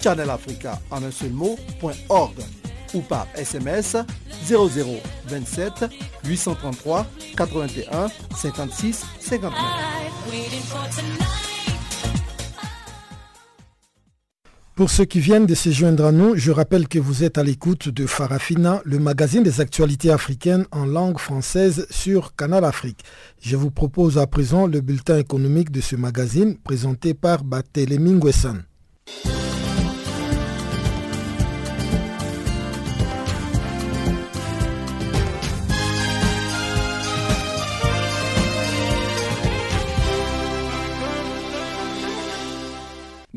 [0.00, 2.34] channelafrica en un seul mot.org
[2.94, 3.96] ou par SMS
[4.46, 5.84] 0027
[6.24, 9.52] 833 81 56 59.
[14.80, 17.42] Pour ceux qui viennent de se joindre à nous, je rappelle que vous êtes à
[17.42, 23.04] l'écoute de Farafina, le magazine des actualités africaines en langue française sur Canal Afrique.
[23.42, 28.62] Je vous propose à présent le bulletin économique de ce magazine présenté par Barthélémy Nguessan.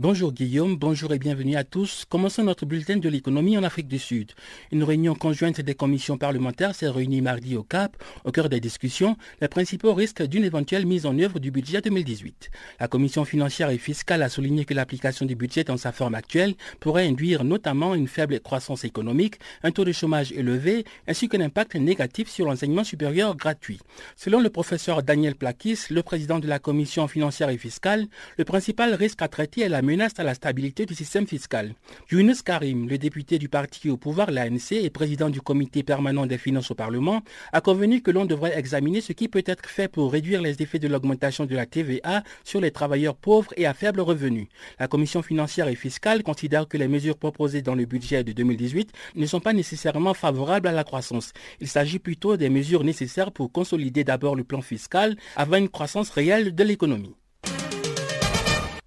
[0.03, 2.03] Bonjour Guillaume, bonjour et bienvenue à tous.
[2.09, 4.33] Commençons notre bulletin de l'économie en Afrique du Sud.
[4.73, 7.95] Une réunion conjointe des commissions parlementaires s'est réunie mardi au Cap.
[8.25, 12.51] Au cœur des discussions, les principaux risques d'une éventuelle mise en œuvre du budget 2018.
[12.81, 16.55] La commission financière et fiscale a souligné que l'application du budget dans sa forme actuelle
[16.81, 21.75] pourrait induire notamment une faible croissance économique, un taux de chômage élevé, ainsi qu'un impact
[21.75, 23.79] négatif sur l'enseignement supérieur gratuit.
[24.17, 28.95] Selon le professeur Daniel Plakis, le président de la commission financière et fiscale, le principal
[28.95, 31.75] risque à traiter est la menace à la stabilité du système fiscal.
[32.11, 36.39] Younes Karim, le député du parti au pouvoir, l'ANC, et président du comité permanent des
[36.39, 40.11] finances au Parlement, a convenu que l'on devrait examiner ce qui peut être fait pour
[40.11, 44.01] réduire les effets de l'augmentation de la TVA sur les travailleurs pauvres et à faible
[44.01, 44.49] revenu.
[44.79, 48.91] La commission financière et fiscale considère que les mesures proposées dans le budget de 2018
[49.15, 51.33] ne sont pas nécessairement favorables à la croissance.
[51.61, 56.09] Il s'agit plutôt des mesures nécessaires pour consolider d'abord le plan fiscal avant une croissance
[56.09, 57.15] réelle de l'économie.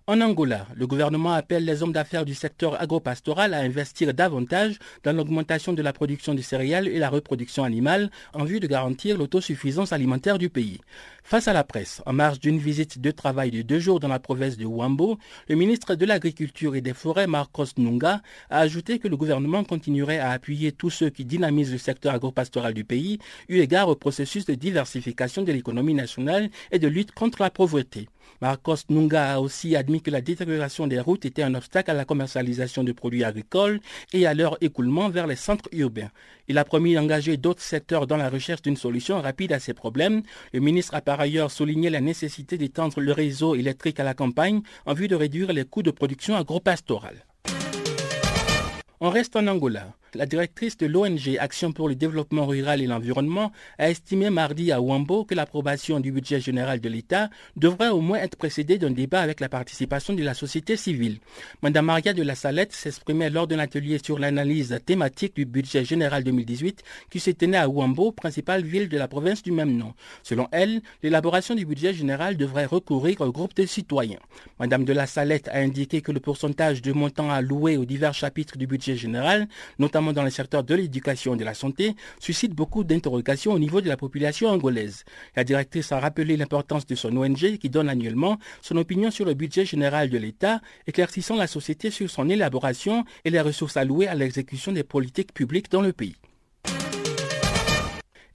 [0.08, 5.12] En Angola, le gouvernement appelle les hommes d'affaires du secteur agropastoral à investir davantage dans
[5.12, 9.92] l'augmentation de la production de céréales et la reproduction animale en vue de garantir l'autosuffisance
[9.92, 10.78] alimentaire du pays.
[11.24, 14.20] Face à la presse, en marge d'une visite de travail de deux jours dans la
[14.20, 19.08] province de Wambo, le ministre de l'Agriculture et des Forêts, Marcos Nunga, a ajouté que
[19.08, 23.58] le gouvernement continuerait à appuyer tous ceux qui dynamisent le secteur agropastoral du pays, eu
[23.58, 28.06] égard au processus de diversification de l'économie nationale et de lutte contre la pauvreté.
[28.40, 32.04] Marcos Nunga a aussi admis que la détérioration des routes était un obstacle à la
[32.04, 33.80] commercialisation de produits agricoles
[34.12, 36.10] et à leur écoulement vers les centres urbains.
[36.48, 40.22] Il a promis d'engager d'autres secteurs dans la recherche d'une solution rapide à ces problèmes.
[40.52, 44.62] Le ministre a par ailleurs souligné la nécessité d'étendre le réseau électrique à la campagne
[44.84, 47.26] en vue de réduire les coûts de production agropastorale.
[49.00, 49.94] On reste en Angola.
[50.16, 54.80] La directrice de l'ONG Action pour le développement rural et l'environnement a estimé mardi à
[54.80, 59.20] Wambo que l'approbation du budget général de l'État devrait au moins être précédée d'un débat
[59.20, 61.18] avec la participation de la société civile.
[61.60, 66.24] Madame Maria de la Salette s'exprimait lors d'un atelier sur l'analyse thématique du budget général
[66.24, 69.92] 2018 qui se tenait à Wambo, principale ville de la province du même nom.
[70.22, 74.20] Selon elle, l'élaboration du budget général devrait recourir au groupe de citoyens.
[74.60, 78.56] Madame de la Salette a indiqué que le pourcentage de montant alloué aux divers chapitres
[78.56, 79.46] du budget général,
[79.78, 83.80] notamment dans le secteur de l'éducation et de la santé, suscite beaucoup d'interrogations au niveau
[83.80, 85.04] de la population angolaise.
[85.34, 89.34] La directrice a rappelé l'importance de son ONG qui donne annuellement son opinion sur le
[89.34, 94.14] budget général de l'État, éclaircissant la société sur son élaboration et les ressources allouées à
[94.14, 96.16] l'exécution des politiques publiques dans le pays.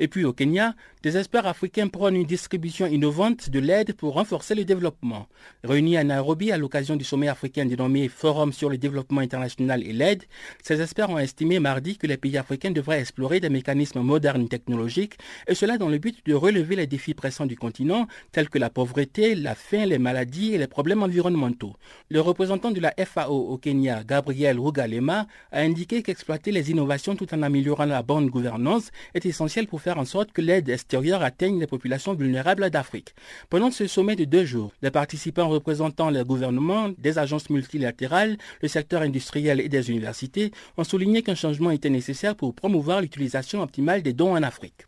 [0.01, 0.73] Et puis au Kenya,
[1.03, 5.27] des experts africains prônent une distribution innovante de l'aide pour renforcer le développement.
[5.63, 9.93] Réunis à Nairobi à l'occasion du sommet africain dénommé Forum sur le développement international et
[9.93, 10.25] l'aide,
[10.61, 15.15] ces experts ont estimé mardi que les pays africains devraient explorer des mécanismes modernes technologiques,
[15.47, 18.69] et cela dans le but de relever les défis pressants du continent, tels que la
[18.69, 21.73] pauvreté, la faim, les maladies et les problèmes environnementaux.
[22.09, 27.33] Le représentant de la FAO au Kenya, Gabriel Rugalema, a indiqué qu'exploiter les innovations tout
[27.33, 31.57] en améliorant la bonne gouvernance est essentiel pour faire en sorte que l'aide extérieure atteigne
[31.57, 33.15] les populations vulnérables d'Afrique.
[33.49, 38.67] Pendant ce sommet de deux jours, les participants représentant les gouvernements, des agences multilatérales, le
[38.67, 44.01] secteur industriel et des universités ont souligné qu'un changement était nécessaire pour promouvoir l'utilisation optimale
[44.01, 44.85] des dons en Afrique.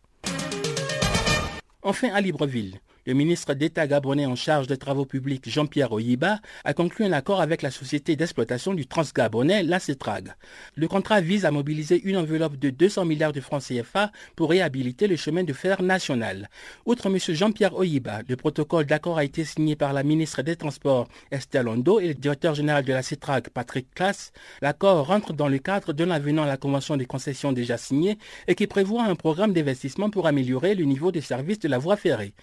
[1.84, 6.74] Enfin, à Libreville, le ministre d'État gabonais en charge des travaux publics Jean-Pierre Oyiba a
[6.74, 10.34] conclu un accord avec la société d'exploitation du transgabonais, la CETRAG.
[10.76, 15.08] Le contrat vise à mobiliser une enveloppe de 200 milliards de francs CFA pour réhabiliter
[15.08, 16.50] le chemin de fer national.
[16.86, 17.18] Outre M.
[17.18, 22.00] Jean-Pierre Oyiba, le protocole d'accord a été signé par la ministre des Transports Estelle Londo
[22.00, 24.32] et le directeur général de la CETRAG Patrick Class.
[24.62, 28.56] L'accord rentre dans le cadre de l'avenant à la convention des concessions déjà signée et
[28.56, 32.34] qui prévoit un programme d'investissement pour améliorer le niveau de service de la voie ferrée.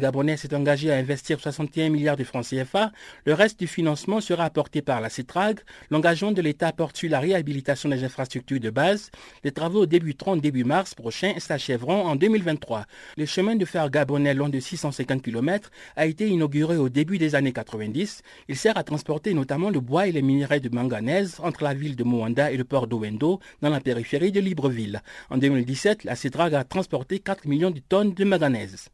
[0.00, 2.92] Gabonais s'est engagé à investir 61 milliards de francs CFA.
[3.24, 5.60] Le reste du financement sera apporté par la CITRAG.
[5.90, 9.10] L'engagement de l'État porte sur la réhabilitation des infrastructures de base.
[9.44, 12.86] Les travaux débuteront début mars prochain et s'achèveront en 2023.
[13.16, 17.34] Le chemin de fer gabonais long de 650 km a été inauguré au début des
[17.34, 18.22] années 90.
[18.48, 21.96] Il sert à transporter notamment le bois et les minerais de manganèse entre la ville
[21.96, 25.02] de Moanda et le port d'Owendo dans la périphérie de Libreville.
[25.30, 28.88] En 2017, la CITRAG a transporté 4 millions de tonnes de manganèse.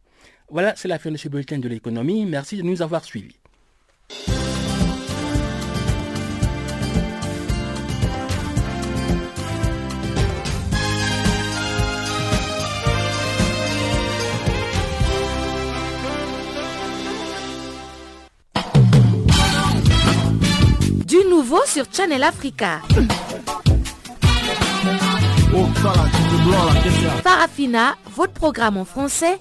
[0.55, 2.25] Voilà, c'est la fin de ce bulletin de l'économie.
[2.27, 3.35] Merci de nous avoir suivis.
[21.05, 22.81] Du nouveau sur Channel Africa.
[27.25, 29.40] Farafina, votre programme en français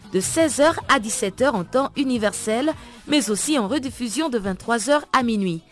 [0.13, 2.71] de 16h à 17h en temps universel,
[3.07, 5.63] mais aussi en rediffusion de 23h à minuit.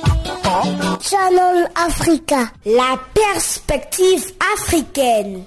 [1.01, 5.43] Channel Africa, la perspective africaine.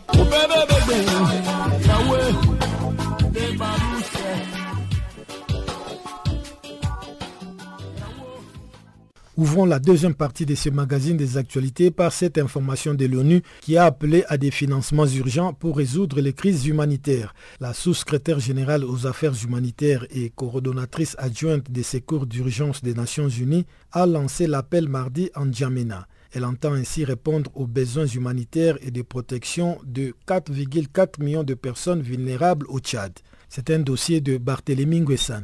[9.42, 13.76] Ouvrons la deuxième partie de ce magazine des actualités par cette information de l'ONU qui
[13.76, 17.35] a appelé à des financements urgents pour résoudre les crises humanitaires.
[17.59, 23.66] La sous-secrétaire générale aux affaires humanitaires et coordonnatrice adjointe des secours d'urgence des Nations Unies
[23.90, 26.07] a lancé l'appel mardi en Djamena.
[26.31, 32.00] Elle entend ainsi répondre aux besoins humanitaires et de protection de 4,4 millions de personnes
[32.00, 33.12] vulnérables au Tchad.
[33.48, 35.42] C'est un dossier de Barthélémy Nguessan.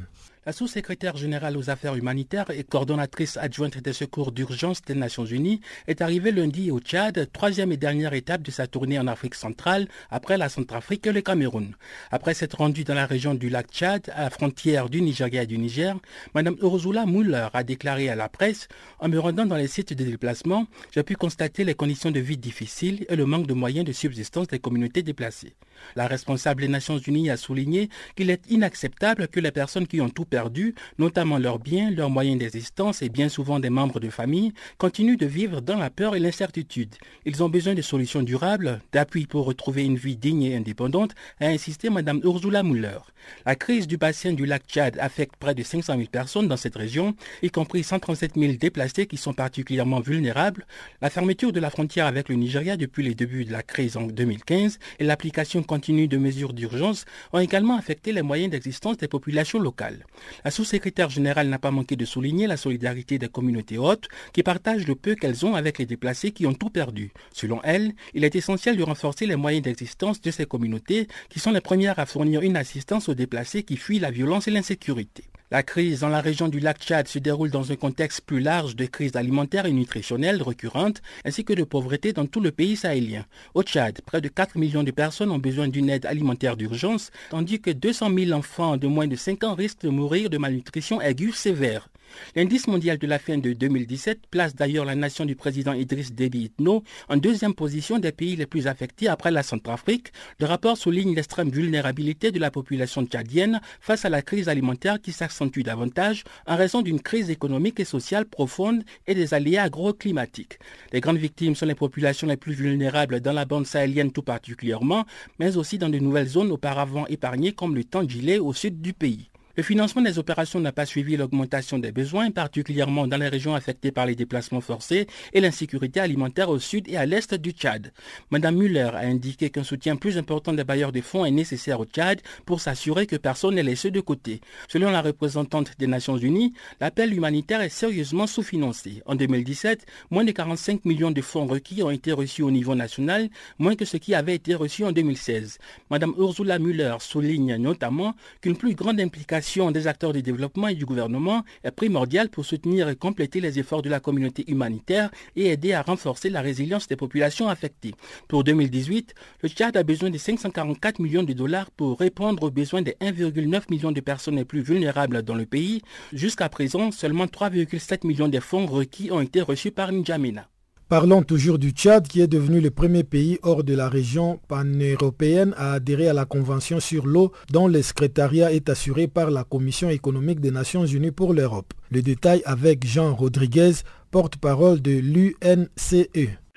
[0.49, 5.61] La sous-secrétaire générale aux affaires humanitaires et coordonnatrice adjointe des secours d'urgence des Nations Unies
[5.87, 9.89] est arrivée lundi au Tchad, troisième et dernière étape de sa tournée en Afrique centrale
[10.11, 11.75] après la Centrafrique et le Cameroun.
[12.11, 15.47] Après s'être rendue dans la région du lac Tchad, à la frontière du Nigeria et
[15.47, 15.95] du Niger,
[16.35, 18.69] Mme Ursula Muller a déclaré à la presse
[19.01, 22.39] En me rendant dans les sites de déplacement, j'ai pu constater les conditions de vie
[22.39, 25.53] difficiles et le manque de moyens de subsistance des communautés déplacées.
[25.97, 30.09] La responsable des Nations Unies a souligné qu'il est inacceptable que les personnes qui ont
[30.09, 34.53] tout perdu, notamment leurs biens, leurs moyens d'existence et bien souvent des membres de famille,
[34.79, 36.95] continuent de vivre dans la peur et l'incertitude.
[37.25, 41.47] Ils ont besoin de solutions durables, d'appui pour retrouver une vie digne et indépendante, a
[41.47, 42.99] insisté Mme Ursula Muller.
[43.45, 46.77] La crise du bassin du lac Tchad affecte près de 500 000 personnes dans cette
[46.77, 50.67] région, y compris 137 000 déplacés qui sont particulièrement vulnérables.
[51.01, 54.03] La fermeture de la frontière avec le Nigeria depuis les débuts de la crise en
[54.07, 59.61] 2015 et l'application continue de mesures d'urgence ont également affecté les moyens d'existence des populations
[59.61, 60.05] locales.
[60.45, 64.89] La sous-secrétaire générale n'a pas manqué de souligner la solidarité des communautés hautes qui partagent
[64.89, 67.13] le peu qu'elles ont avec les déplacés qui ont tout perdu.
[67.33, 71.53] Selon elle, il est essentiel de renforcer les moyens d'existence de ces communautés qui sont
[71.53, 75.25] les premières à fournir une assistance aux déplacés qui fuient la violence et l'insécurité.
[75.51, 78.77] La crise dans la région du lac Tchad se déroule dans un contexte plus large
[78.77, 83.25] de crise alimentaire et nutritionnelle récurrente, ainsi que de pauvreté dans tout le pays sahélien.
[83.55, 87.63] Au Tchad, près de 4 millions de personnes ont besoin d'une aide alimentaire d'urgence, tandis
[87.63, 91.33] que 200 000 enfants de moins de 5 ans risquent de mourir de malnutrition aiguë
[91.33, 91.89] sévère.
[92.37, 96.45] L'indice mondial de la fin de 2017 place d'ailleurs la nation du président Idriss Déby
[96.45, 100.13] Itno en deuxième position des pays les plus affectés après la Centrafrique.
[100.41, 105.13] Le rapport souligne l'extrême vulnérabilité de la population tchadienne face à la crise alimentaire qui
[105.13, 110.59] s'accentue davantage en raison d'une crise économique et sociale profonde et des aléas agroclimatiques.
[110.93, 115.05] Les grandes victimes sont les populations les plus vulnérables dans la bande sahélienne tout particulièrement,
[115.39, 119.31] mais aussi dans de nouvelles zones auparavant épargnées comme le Tandjilé au sud du pays.
[119.59, 123.91] Le financement des opérations n'a pas suivi l'augmentation des besoins, particulièrement dans les régions affectées
[123.91, 127.93] par les déplacements forcés et l'insécurité alimentaire au sud et à l'est du Tchad.
[128.31, 131.87] Madame Muller a indiqué qu'un soutien plus important des bailleurs de fonds est nécessaire au
[131.87, 134.43] Tchad pour s'assurer que personne n'est laissé de côté.
[134.69, 139.03] Selon la représentante des Nations Unies, l'appel humanitaire est sérieusement sous-financé.
[139.07, 143.29] En 2017, moins de 45 millions de fonds requis ont été reçus au niveau national,
[143.59, 145.59] moins que ce qui avait été reçu en 2016.
[145.91, 150.85] Madame Ursula Müller souligne notamment qu'une plus grande implication des acteurs du développement et du
[150.85, 155.73] gouvernement est primordiale pour soutenir et compléter les efforts de la communauté humanitaire et aider
[155.73, 157.95] à renforcer la résilience des populations affectées.
[158.29, 162.83] Pour 2018, le Tchad a besoin de 544 millions de dollars pour répondre aux besoins
[162.83, 165.81] des 1,9 million de personnes les plus vulnérables dans le pays.
[166.13, 170.47] Jusqu'à présent, seulement 3,7 millions de fonds requis ont été reçus par N'Djamena.
[170.89, 175.53] Parlons toujours du Tchad qui est devenu le premier pays hors de la région pan-européenne
[175.59, 179.91] à adhérer à la Convention sur l'eau dont le secrétariat est assuré par la Commission
[179.91, 181.75] économique des Nations Unies pour l'Europe.
[181.91, 183.73] Le détail avec Jean Rodriguez,
[184.11, 186.09] porte-parole de l'UNCE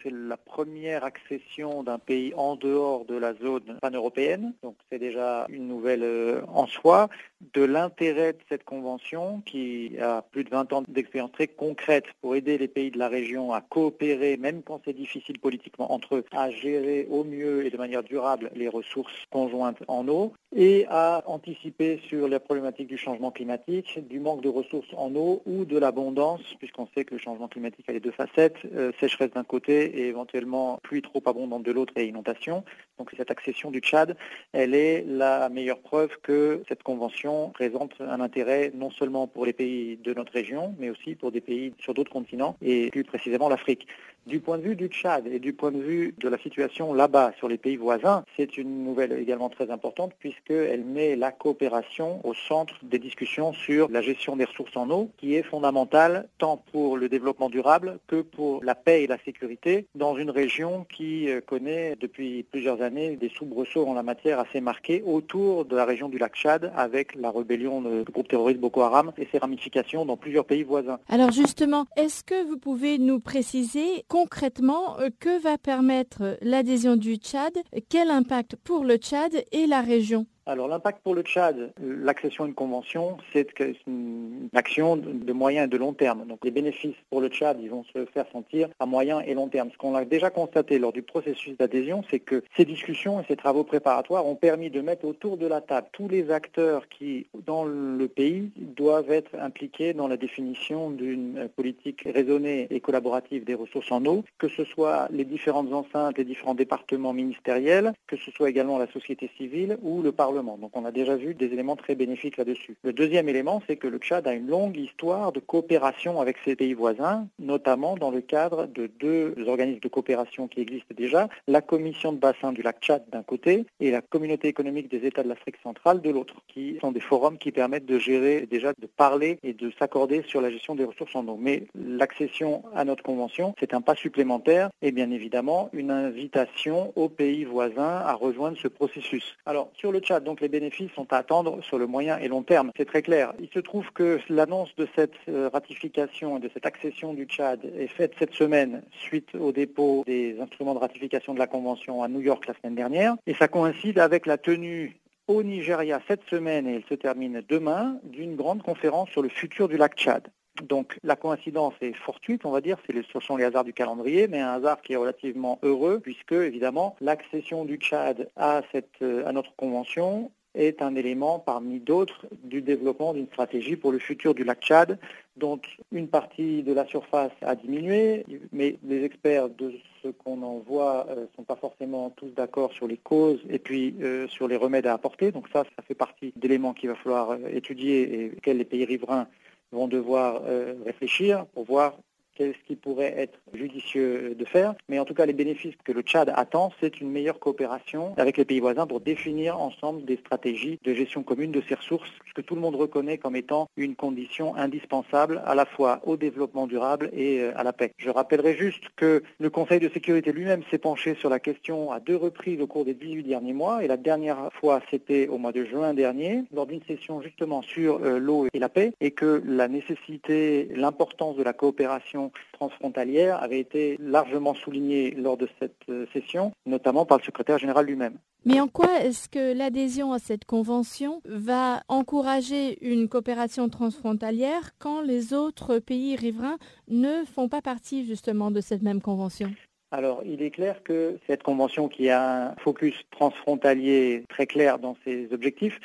[0.04, 5.46] c'est la première accession d'un pays en dehors de la zone pan-européenne, donc c'est déjà
[5.50, 7.10] une nouvelle euh, en soi.
[7.54, 12.36] De l'intérêt de cette convention, qui a plus de 20 ans d'expérience très concrète pour
[12.36, 16.26] aider les pays de la région à coopérer, même quand c'est difficile politiquement entre eux,
[16.32, 21.24] à gérer au mieux et de manière durable les ressources conjointes en eau, et à
[21.28, 25.78] anticiper sur les problématiques du changement climatique, du manque de ressources en eau ou de
[25.78, 30.00] l'abondance, puisqu'on sait que le changement climatique a les deux facettes, euh, sécheresse d'un côté
[30.00, 32.66] et éventuellement pluie trop abondante de l'autre et inondation.
[32.98, 34.18] Donc cette accession du Tchad,
[34.52, 39.54] elle est la meilleure preuve que cette convention présente un intérêt non seulement pour les
[39.54, 43.48] pays de notre région, mais aussi pour des pays sur d'autres continents et plus précisément
[43.48, 43.88] l'Afrique.
[44.28, 47.34] Du point de vue du Tchad et du point de vue de la situation là-bas
[47.38, 52.34] sur les pays voisins, c'est une nouvelle également très importante puisqu'elle met la coopération au
[52.34, 56.98] centre des discussions sur la gestion des ressources en eau qui est fondamentale tant pour
[56.98, 61.42] le développement durable que pour la paix et la sécurité dans une région qui euh,
[61.42, 66.10] connaît depuis plusieurs années des soubresauts en la matière assez marqués autour de la région
[66.10, 70.18] du lac Tchad avec la rébellion du groupe terroriste Boko Haram et ses ramifications dans
[70.18, 71.00] plusieurs pays voisins.
[71.08, 77.16] Alors justement, est-ce que vous pouvez nous préciser concrètement euh, que va permettre l'adhésion du
[77.16, 77.54] Tchad?
[77.90, 80.26] Quel impact pour le Tchad et la région?
[80.48, 83.48] Alors l'impact pour le Tchad, l'accession à une convention, c'est
[83.86, 86.26] une action de moyen et de long terme.
[86.26, 89.50] Donc les bénéfices pour le Tchad, ils vont se faire sentir à moyen et long
[89.50, 89.70] terme.
[89.72, 93.36] Ce qu'on a déjà constaté lors du processus d'adhésion, c'est que ces discussions et ces
[93.36, 97.64] travaux préparatoires ont permis de mettre autour de la table tous les acteurs qui, dans
[97.64, 103.92] le pays, doivent être impliqués dans la définition d'une politique raisonnée et collaborative des ressources
[103.92, 108.50] en eau, que ce soit les différentes enceintes, les différents départements ministériels, que ce soit
[108.50, 111.96] également la société civile ou le Parlement donc on a déjà vu des éléments très
[111.96, 112.78] bénéfiques là-dessus.
[112.84, 116.56] Le deuxième élément, c'est que le Tchad a une longue histoire de coopération avec ses
[116.56, 121.62] pays voisins, notamment dans le cadre de deux organismes de coopération qui existent déjà, la
[121.62, 125.30] Commission de bassin du lac Tchad d'un côté et la Communauté économique des États de
[125.30, 129.40] l'Afrique centrale de l'autre, qui sont des forums qui permettent de gérer, déjà de parler
[129.44, 131.38] et de s'accorder sur la gestion des ressources en eau.
[131.40, 137.10] Mais l'accession à notre convention, c'est un pas supplémentaire et bien évidemment une invitation aux
[137.10, 139.38] pays voisins à rejoindre ce processus.
[139.46, 142.44] Alors sur le Tchad, donc les bénéfices sont à attendre sur le moyen et long
[142.44, 142.72] terme.
[142.78, 143.34] C'est très clair.
[143.40, 147.60] Il se trouve que l'annonce de cette euh, ratification et de cette accession du Tchad
[147.78, 152.08] est faite cette semaine suite au dépôt des instruments de ratification de la Convention à
[152.08, 153.16] New York la semaine dernière.
[153.28, 154.98] Et ça coïncide avec la tenue
[155.28, 159.68] au Nigeria cette semaine, et elle se termine demain, d'une grande conférence sur le futur
[159.68, 160.28] du lac Tchad.
[160.64, 164.28] Donc la coïncidence est fortuite, on va dire, c'est ce sont les hasards du calendrier,
[164.28, 168.62] mais un hasard qui est relativement heureux, puisque évidemment l'accession du Tchad à,
[169.02, 174.34] à notre convention est un élément parmi d'autres du développement d'une stratégie pour le futur
[174.34, 175.00] du lac Tchad,
[175.38, 175.60] dont
[175.92, 179.74] une partie de la surface a diminué, mais les experts de
[180.04, 183.60] ce qu'on en voit ne euh, sont pas forcément tous d'accord sur les causes et
[183.60, 185.32] puis euh, sur les remèdes à apporter.
[185.32, 188.84] Donc ça, ça fait partie d'éléments qu'il va falloir euh, étudier et auxquels les pays
[188.84, 189.28] riverains
[189.72, 190.42] vont devoir
[190.86, 191.98] réfléchir pour voir
[192.38, 194.74] ce qui pourrait être judicieux de faire.
[194.90, 198.38] Mais en tout cas, les bénéfices que le Tchad attend, c'est une meilleure coopération avec
[198.38, 202.34] les pays voisins pour définir ensemble des stratégies de gestion commune de ces ressources, ce
[202.34, 206.68] que tout le monde reconnaît comme étant une condition indispensable à la fois au développement
[206.68, 207.94] durable et euh, à la paix.
[207.98, 212.00] Je rappellerai juste que le Conseil de sécurité lui-même s'est penché sur la question à
[212.00, 215.52] deux reprises au cours des 18 derniers mois, et la dernière fois, c'était au mois
[215.52, 219.42] de juin dernier, lors d'une session justement sur euh, l'eau et la paix, et que
[219.46, 222.21] la nécessité, l'importance de la coopération
[222.54, 227.86] transfrontalière avait été largement soulignée lors de cette euh, session, notamment par le secrétaire général
[227.86, 228.18] lui-même.
[228.46, 235.02] Mais en quoi est-ce que l'adhésion à cette convention va encourager une coopération transfrontalière quand
[235.02, 236.58] les autres pays riverains
[236.88, 239.52] ne font pas partie justement de cette même convention?
[239.94, 244.96] Alors, il est clair que cette convention qui a un focus transfrontalier très clair dans
[245.04, 245.80] ses objectifs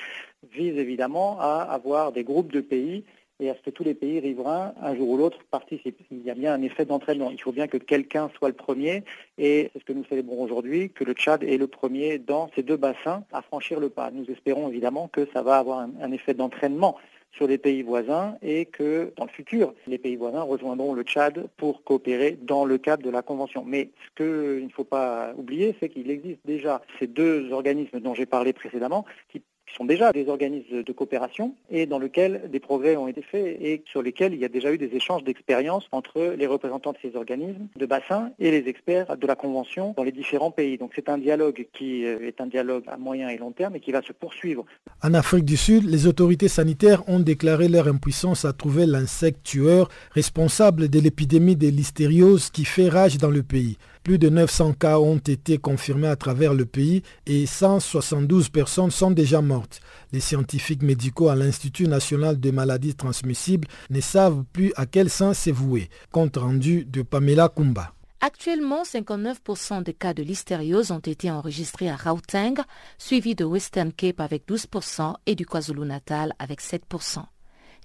[0.53, 3.05] vise évidemment à avoir des groupes de pays
[3.41, 6.01] et à ce que tous les pays riverains, un jour ou l'autre, participent.
[6.11, 7.31] Il y a bien un effet d'entraînement.
[7.31, 9.05] Il faut bien que quelqu'un soit le premier,
[9.39, 12.63] et c'est ce que nous célébrons aujourd'hui, que le Tchad est le premier dans ces
[12.63, 14.11] deux bassins à franchir le pas.
[14.11, 16.97] Nous espérons évidemment que ça va avoir un, effet d'entraînement
[17.33, 21.49] sur les pays voisins et que dans le futur, les pays voisins rejoindront le Tchad
[21.59, 23.65] pour coopérer dans le cadre de la Convention.
[23.67, 28.15] Mais ce qu'il ne faut pas oublier, c'est qu'il existe déjà ces deux organismes dont
[28.15, 32.61] j'ai parlé précédemment qui qui sont déjà des organismes de coopération et dans lesquels des
[32.61, 35.87] progrès ont été faits et sur lesquels il y a déjà eu des échanges d'expériences
[35.93, 40.05] entre les représentants de ces organismes de bassin et les experts de la Convention dans
[40.05, 40.79] les différents pays.
[40.79, 43.81] Donc c'est un dialogue qui euh, est un dialogue à moyen et long terme et
[43.81, 44.65] qui va se poursuivre.
[45.03, 49.89] En Afrique du Sud, les autorités sanitaires ont déclaré leur impuissance à trouver l'insecte tueur
[50.13, 53.79] responsable de l'épidémie de l'hystériose qui fait rage dans le pays.
[54.07, 59.11] Plus de 900 cas ont été confirmés à travers le pays et 172 personnes sont
[59.11, 59.81] déjà mortes.
[60.13, 65.39] Les scientifiques médicaux à l'Institut national des maladies transmissibles ne savent plus à quel sens
[65.39, 65.91] c'est voué.
[66.13, 67.95] Compte rendu de Pamela Kumba.
[68.21, 72.63] Actuellement, 59% des cas de listériose ont été enregistrés à Gauteng,
[72.99, 77.25] suivi de Western Cape avec 12% et du KwaZulu-Natal avec 7%.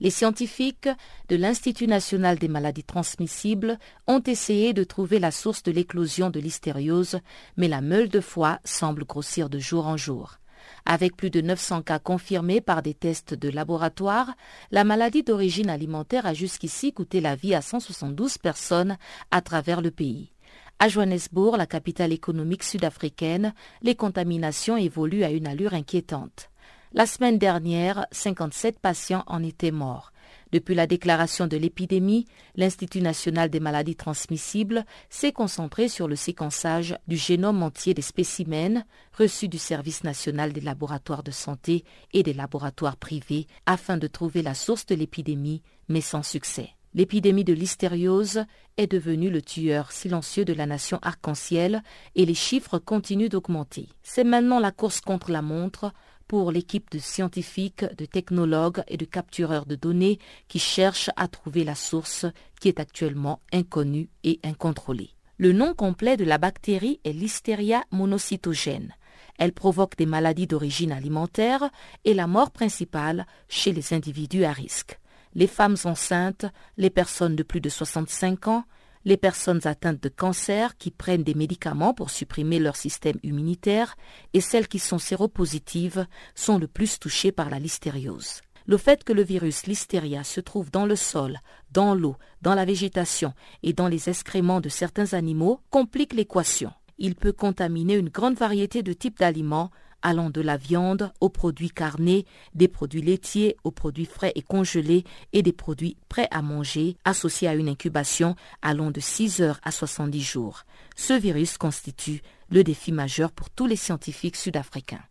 [0.02, 0.90] Les scientifiques
[1.30, 3.78] de l'Institut national des maladies transmissibles
[4.08, 7.20] ont essayé de trouver la source de l'éclosion de l'hystériose,
[7.56, 10.40] mais la meule de foie semble grossir de jour en jour.
[10.88, 14.34] Avec plus de 900 cas confirmés par des tests de laboratoire,
[14.72, 18.98] la maladie d'origine alimentaire a jusqu'ici coûté la vie à 172 personnes
[19.30, 20.34] à travers le pays.
[20.80, 26.51] À Johannesburg, la capitale économique sud-africaine, les contaminations évoluent à une allure inquiétante.
[26.94, 30.12] La semaine dernière, 57 patients en étaient morts.
[30.52, 32.26] Depuis la déclaration de l'épidémie,
[32.58, 38.84] l'Institut national des maladies transmissibles s'est concentré sur le séquençage du génome entier des spécimens
[39.18, 44.42] reçus du Service national des laboratoires de santé et des laboratoires privés afin de trouver
[44.42, 46.72] la source de l'épidémie, mais sans succès.
[46.94, 48.44] L'épidémie de l'hystériose
[48.76, 51.84] est devenue le tueur silencieux de la nation arc-en-ciel
[52.16, 53.88] et les chiffres continuent d'augmenter.
[54.04, 55.94] C'est maintenant la course contre la montre
[56.32, 60.18] pour l'équipe de scientifiques, de technologues et de captureurs de données
[60.48, 62.26] qui cherchent à trouver la source
[62.62, 65.10] qui est actuellement inconnue et incontrôlée.
[65.36, 68.96] Le nom complet de la bactérie est Listeria monocytogène.
[69.40, 71.70] Elle provoque des maladies d'origine alimentaire
[72.06, 75.02] et la mort principale chez les individus à risque.
[75.36, 76.46] Les femmes enceintes,
[76.78, 78.64] les personnes de plus de 65 ans,
[79.06, 83.96] les personnes atteintes de cancer qui prennent des médicaments pour supprimer leur système immunitaire
[84.34, 88.42] et celles qui sont séropositives sont le plus touchées par la listériose.
[88.68, 91.40] Le fait que le virus Listeria se trouve dans le sol,
[91.72, 93.34] dans l'eau, dans la végétation
[93.64, 96.72] et dans les excréments de certains animaux complique l'équation.
[97.00, 99.72] Il peut contaminer une grande variété de types d'aliments,
[100.02, 102.26] allant de la viande aux produits carnés,
[102.56, 107.48] des produits laitiers aux produits frais et congelés et des produits prêts à manger associés
[107.48, 110.64] à une incubation allant de 6 heures à 70 jours.
[110.96, 115.04] Ce virus constitue le défi majeur pour tous les scientifiques sud-africains.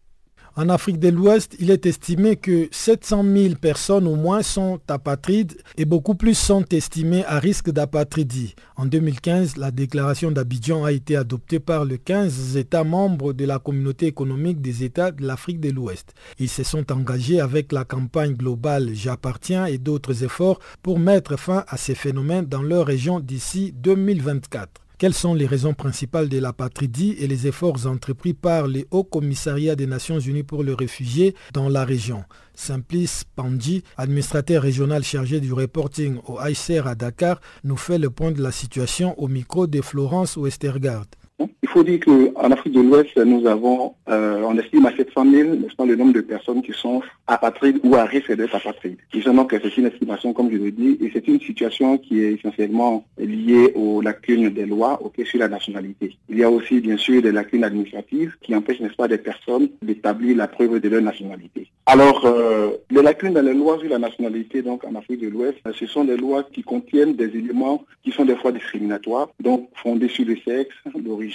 [0.60, 5.56] En Afrique de l'Ouest, il est estimé que 700 000 personnes au moins sont apatrides
[5.78, 8.54] et beaucoup plus sont estimées à risque d'apatridie.
[8.76, 13.58] En 2015, la déclaration d'Abidjan a été adoptée par les 15 États membres de la
[13.58, 16.12] communauté économique des États de l'Afrique de l'Ouest.
[16.38, 21.64] Ils se sont engagés avec la campagne globale J'appartiens et d'autres efforts pour mettre fin
[21.68, 24.68] à ces phénomènes dans leur région d'ici 2024.
[25.00, 29.74] Quelles sont les raisons principales de l'apatridie et les efforts entrepris par les Hauts Commissariats
[29.74, 32.22] des Nations Unies pour les réfugiés dans la région?
[32.54, 38.30] Simplice Pandji, administrateur régional chargé du reporting au ICR à Dakar, nous fait le point
[38.30, 41.06] de la situation au micro de Florence Westergaard.
[41.62, 45.48] Il faut dire qu'en Afrique de l'Ouest, nous avons, euh, on estime à 700 000,
[45.54, 48.98] n'est-ce pas, le nombre de personnes qui sont apatrides ou à risque d'être apatrides.
[49.12, 52.20] Disons donc que c'est une estimation, comme je le dis, et c'est une situation qui
[52.22, 56.16] est essentiellement liée aux lacunes des lois auxquelles sur la nationalité.
[56.28, 59.68] Il y a aussi, bien sûr, des lacunes administratives qui empêchent, n'est-ce pas, des personnes
[59.82, 61.68] d'établir la preuve de leur nationalité.
[61.86, 65.58] Alors, euh, les lacunes dans les lois sur la nationalité, donc en Afrique de l'Ouest,
[65.72, 70.08] ce sont des lois qui contiennent des éléments qui sont des fois discriminatoires, donc fondés
[70.08, 70.74] sur le sexe,
[71.04, 71.29] l'origine,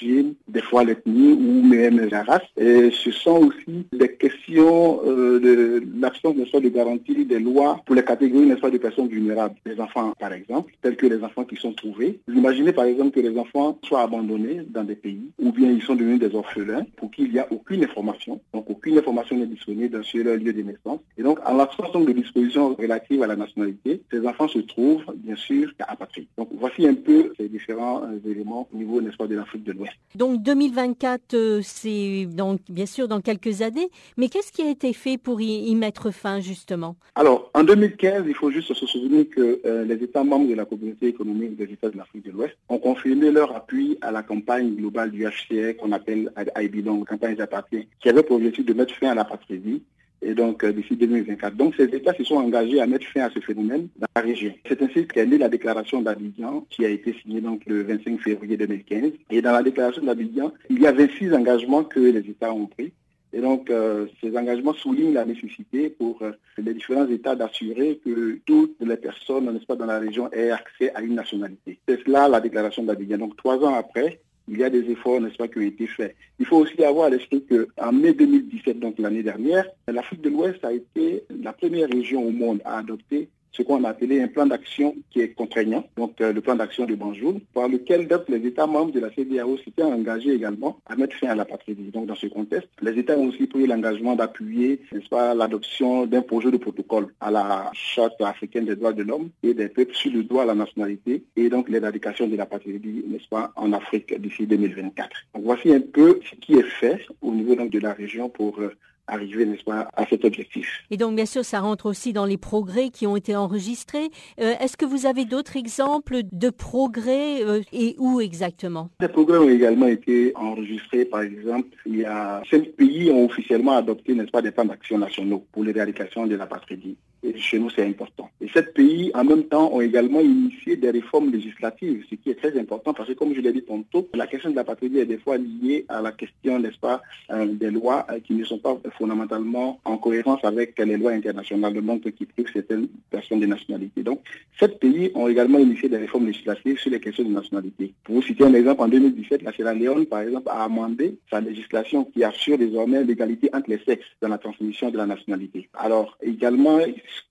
[0.48, 2.42] des fois l'ethnie ou même la race.
[2.58, 7.96] Et ce sont aussi des questions euh, de l'absence de, de garantie des lois pour
[7.96, 9.56] les catégories de personnes vulnérables.
[9.66, 12.20] Les enfants, par exemple, tels que les enfants qui sont trouvés.
[12.28, 15.96] Imaginez par exemple que les enfants soient abandonnés dans des pays ou bien ils sont
[15.96, 18.40] devenus des orphelins pour qu'il n'y a aucune information.
[18.54, 21.00] Donc aucune information n'est disponible sur leur lieu de naissance.
[21.18, 25.36] Et donc en l'absence de dispositions relatives à la nationalité, ces enfants se trouvent bien
[25.36, 26.28] sûr à patrie.
[26.38, 29.72] Donc voici un peu ces différents euh, éléments au niveau, n'est-ce pas, de l'Afrique de
[29.74, 29.85] l'Ouest.
[30.16, 34.94] Donc 2024, euh, c'est donc bien sûr dans quelques années, mais qu'est-ce qui a été
[34.94, 36.96] fait pour y, mettre fin justement?
[37.16, 40.64] Alors en 2015, il faut juste se souvenir que euh, les États membres de la
[40.64, 44.76] communauté économique des États de l'Afrique de l'Ouest ont confirmé leur appui à la campagne
[44.76, 48.96] globale du HCR qu'on appelle IB, donc campagne d'appartient, qui avait pour objectif de mettre
[48.96, 49.82] fin à la patrie
[50.22, 51.56] et donc euh, d'ici 2024.
[51.56, 54.54] Donc ces États se sont engagés à mettre fin à ce phénomène dans la région.
[54.68, 58.58] C'est ainsi qu'est née la déclaration d'Abidjan qui a été signée donc le 25 février
[58.58, 59.12] 2015.
[59.32, 62.92] Et dans la déclaration d'Abidjan, il y a 26 engagements que les États ont pris.
[63.36, 68.40] Et donc, euh, ces engagements soulignent la nécessité pour euh, les différents États d'assurer que
[68.46, 71.78] toutes les personnes, n'est-ce pas, dans la région aient accès à une nationalité.
[71.86, 73.18] C'est cela la déclaration d'Abidjan.
[73.18, 76.16] Donc, trois ans après, il y a des efforts, n'est-ce pas, qui ont été faits.
[76.40, 80.64] Il faut aussi avoir à l'esprit qu'en mai 2017, donc l'année dernière, l'Afrique de l'Ouest
[80.64, 84.46] a été la première région au monde à adopter ce qu'on a appelé un plan
[84.46, 88.68] d'action qui est contraignant, donc euh, le plan d'action de Banjul, par lequel les États
[88.68, 91.74] membres de la CDAO s'étaient engagés également à mettre fin à la patrie.
[91.94, 94.82] Donc dans ce contexte, les États ont aussi pris l'engagement d'appuyer,
[95.12, 99.70] l'adoption d'un projet de protocole à la Charte africaine des droits de l'homme et des
[99.70, 103.52] peuples sur le droit à la nationalité et donc l'éradication de la patrie, n'est-ce pas,
[103.56, 105.10] en Afrique d'ici 2024.
[105.34, 108.60] Donc voici un peu ce qui est fait au niveau donc, de la région pour
[108.60, 108.76] euh,
[109.08, 110.84] arriver, n'est-ce pas, à cet objectif.
[110.92, 114.10] Et donc, bien sûr, ça rentre aussi dans les progrès qui ont été enregistrés.
[114.40, 118.90] Euh, est-ce que vous avez d'autres exemples de progrès euh, et où exactement?
[119.00, 121.06] Des progrès ont également été enregistrés.
[121.06, 124.98] Par exemple, il y a cinq pays ont officiellement adopté, n'est-ce pas, des plans d'action
[124.98, 126.98] nationaux pour l'éradication de la patrie.
[127.38, 128.30] Chez nous, c'est important.
[128.42, 132.36] Et sept pays, en même temps, ont également initié des réformes législatives, ce qui est
[132.36, 135.06] très important parce que, comme je l'ai dit tantôt, la question de la patrie est
[135.06, 137.02] des fois liée à la question, n'est-ce pas,
[137.32, 142.10] euh, des lois qui ne sont pas fondamentalement en cohérence avec les lois internationales, donc
[142.12, 144.04] qui privent certaines personnes de nationalité.
[144.04, 144.22] Donc,
[144.60, 147.94] sept pays ont également initié des réformes législatives sur les questions de nationalité.
[148.04, 151.42] Pour vous citer un exemple, en 2017, la Sierra Leone, par exemple, a amendé sa
[151.42, 155.70] législation qui assure désormais l'égalité entre les sexes dans la transmission de la nationalité.
[155.74, 156.80] Alors, également,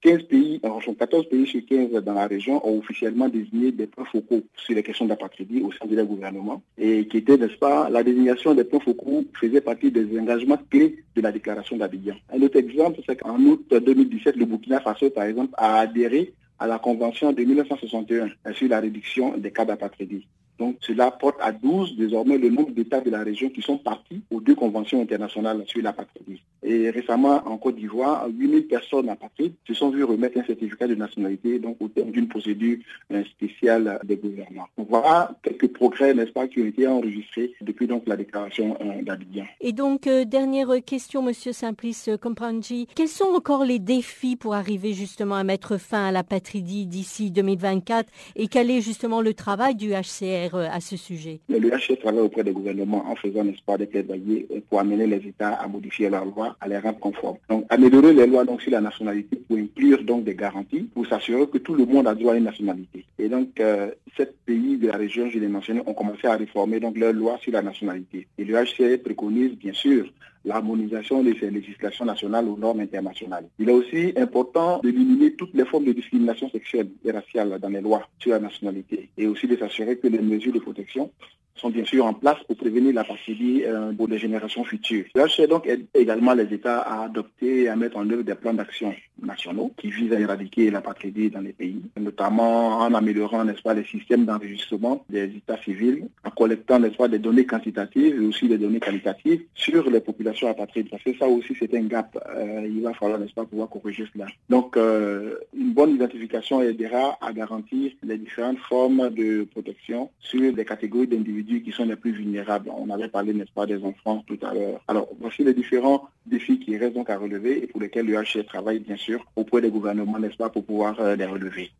[0.02, 4.04] 15 pays, alors 14 pays sur 15 dans la région ont officiellement désigné des points
[4.04, 7.88] focaux sur les questions d'apatridie au sein de leur gouvernement et qui était, n'est-ce pas,
[7.90, 12.16] la désignation des points focaux faisait partie des engagements clés de la déclaration d'Abidjan.
[12.32, 16.66] Un autre exemple, c'est qu'en août 2017, le Burkina Faso, par exemple, a adhéré à
[16.66, 20.26] la Convention de 1961 sur la réduction des cas d'apatridie.
[20.58, 24.22] Donc cela porte à 12 désormais le nombre d'États de la région qui sont partis
[24.30, 26.42] aux deux conventions internationales sur la patrie.
[26.62, 30.94] Et récemment, en Côte d'Ivoire, 8000 personnes apatrides se sont vues remettre un certificat de
[30.94, 32.78] nationalité donc au terme d'une procédure
[33.12, 34.68] euh, spéciale des gouvernements.
[34.78, 39.02] Donc voilà quelques progrès, n'est-ce pas, qui ont été enregistrés depuis donc la déclaration euh,
[39.02, 39.44] d'Abidjan.
[39.60, 44.92] Et donc, euh, dernière question, Monsieur Simplice Kompanji, quels sont encore les défis pour arriver
[44.92, 49.74] justement à mettre fin à la patridie d'ici 2024 et quel est justement le travail
[49.74, 53.78] du HCR euh, à ce sujet Le HCR travaille auprès des gouvernements en faisant, pas,
[53.78, 57.38] des plaidoyers pour amener les États à modifier leurs lois, à les rendre conformes.
[57.48, 61.46] Donc, améliorer les lois donc, sur la nationalité pour inclure donc des garanties, pour s'assurer
[61.46, 63.04] que tout le monde a droit à une nationalité.
[63.18, 66.80] Et donc, euh, sept pays de la région, je l'ai mentionné, ont commencé à réformer
[66.80, 68.26] donc leur loi sur la nationalité.
[68.38, 70.06] Et le HCR préconise bien sûr
[70.44, 73.46] l'harmonisation de ces législations nationales aux normes internationales.
[73.58, 77.80] Il est aussi important d'éliminer toutes les formes de discrimination sexuelle et raciale dans les
[77.80, 81.10] lois sur la nationalité et aussi de s'assurer que les mesures de protection
[81.56, 85.04] sont bien sûr en place pour prévenir la partie euh, pour les générations futures.
[85.14, 88.94] Le donc également les États à adopter et à mettre en œuvre des plans d'action
[89.22, 93.74] nationaux qui visent à éradiquer la patrie dans les pays, notamment en améliorant n'est-ce pas,
[93.74, 98.48] les systèmes d'enregistrement des états civils, en collectant n'est-ce pas, des données quantitatives et aussi
[98.48, 100.90] des données qualitatives sur les populations apatrides.
[100.90, 102.16] Parce que ça aussi c'est un gap.
[102.36, 104.26] Euh, il va falloir n'est-ce pas pouvoir corriger cela.
[104.48, 110.64] Donc euh, une bonne identification aidera à garantir les différentes formes de protection sur les
[110.64, 112.70] catégories d'individus qui sont les plus vulnérables.
[112.76, 114.80] On avait parlé n'est-ce pas des enfants tout à l'heure.
[114.88, 118.78] Alors voici les différents défis qui restent donc à relever et pour lesquels le travaille
[118.78, 121.70] bien sûr auprès des gouvernements, n'est-ce pas, pour pouvoir euh, les relever.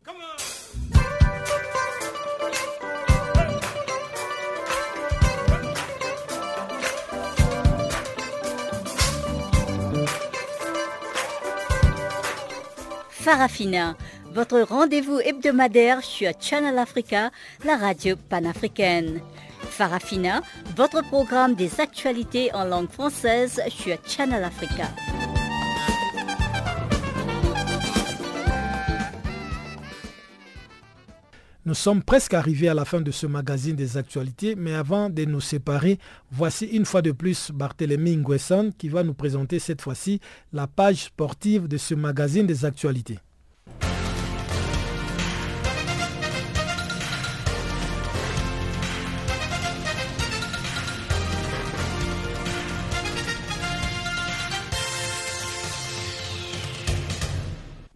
[13.09, 13.97] Farafina,
[14.33, 17.31] votre rendez-vous hebdomadaire sur Channel Africa,
[17.65, 19.19] la radio panafricaine.
[19.75, 20.41] Farafina,
[20.77, 24.87] votre programme des actualités en langue française sur Channel Africa.
[31.65, 35.25] Nous sommes presque arrivés à la fin de ce magazine des actualités, mais avant de
[35.25, 35.99] nous séparer,
[36.31, 40.21] voici une fois de plus Barthélémy Nguesson qui va nous présenter cette fois-ci
[40.53, 43.19] la page sportive de ce magazine des actualités.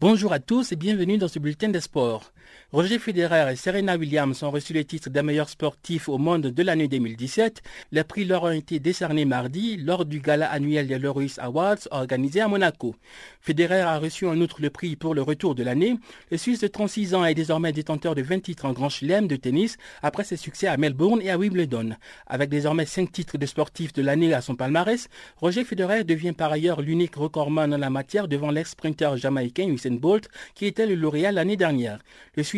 [0.01, 2.31] Bonjour à tous et bienvenue dans ce bulletin des sports.
[2.71, 6.63] Roger Federer et Serena Williams ont reçu le titre des meilleurs sportifs au monde de
[6.63, 7.63] l'année 2017.
[7.91, 12.41] Les prix leur ont été décernés mardi lors du gala annuel des Laureus Awards organisé
[12.41, 12.95] à Monaco.
[13.41, 15.95] Federer a reçu en outre le prix pour le retour de l'année.
[16.29, 19.35] Le Suisse de 36 ans est désormais détenteur de 20 titres en Grand Chelem de
[19.35, 21.95] tennis après ses succès à Melbourne et à Wimbledon.
[22.27, 26.51] Avec désormais 5 titres de sportif de l'année à son palmarès, Roger Federer devient par
[26.51, 31.31] ailleurs l'unique recordman en la matière devant l'ex-sprinter jamaïcain Usain Bolt qui était le lauréat
[31.31, 31.97] l'année dernière.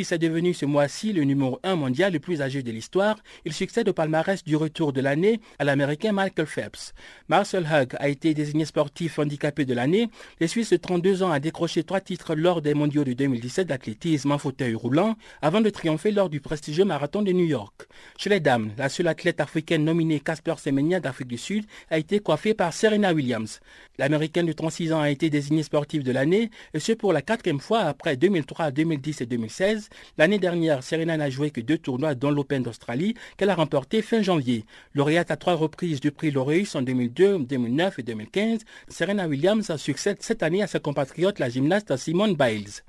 [0.02, 3.18] Est devenu ce mois-ci le numéro 1 mondial le plus âgé de l'histoire.
[3.46, 6.94] Il succède au palmarès du retour de l'année à l'Américain Michael Phelps.
[7.30, 10.10] Marcel Hug a été désigné sportif handicapé de l'année.
[10.40, 14.32] Le Suisse de 32 ans a décroché trois titres lors des mondiaux de 2017 d'athlétisme
[14.32, 17.88] en fauteuil roulant avant de triompher lors du prestigieux marathon de New York.
[18.18, 22.20] Chez les dames, la seule athlète africaine nominée Casper Semenya d'Afrique du Sud a été
[22.20, 23.60] coiffée par Serena Williams.
[24.00, 27.60] L'Américaine de 36 ans a été désignée sportive de l'année et ce pour la quatrième
[27.60, 29.90] fois après 2003, 2010 et 2016.
[30.18, 34.22] L'année dernière, Serena n'a joué que deux tournois dont l'Open d'Australie qu'elle a remporté fin
[34.22, 34.66] janvier.
[34.94, 40.18] Lauréate à trois reprises du prix Laureus en 2002, 2009 et 2015, Serena Williams succède
[40.20, 42.84] cette année à sa compatriote la gymnaste Simone Biles.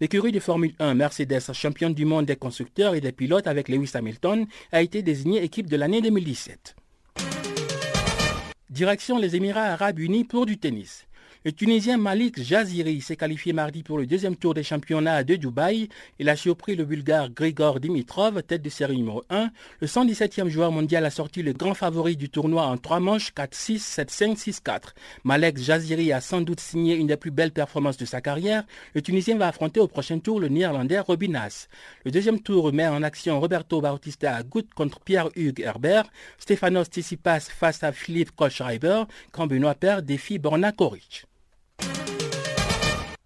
[0.00, 3.90] L'écurie de Formule 1 Mercedes, championne du monde des constructeurs et des pilotes avec Lewis
[3.94, 6.76] Hamilton, a été désignée équipe de l'année 2017.
[8.70, 11.07] Direction les Émirats arabes unis pour du tennis.
[11.48, 15.88] Le Tunisien Malik Jaziri s'est qualifié mardi pour le deuxième tour des championnats de Dubaï.
[16.18, 19.50] Il a surpris le Bulgare Grigor Dimitrov, tête de série numéro 1.
[19.80, 23.78] Le 117e joueur mondial a sorti le grand favori du tournoi en trois manches 4-6,
[23.78, 24.92] 7-5, 6-4.
[25.24, 28.64] Malek Jaziri a sans doute signé une des plus belles performances de sa carrière.
[28.92, 31.68] Le Tunisien va affronter au prochain tour le Néerlandais Robinas.
[32.04, 36.10] Le deuxième tour met en action Roberto Bautista Agut contre Pierre-Hugues Herbert.
[36.38, 41.24] Stefanos Tsitsipas face à Philippe Kohlschreiber quand Benoît Père défie Borna Koric.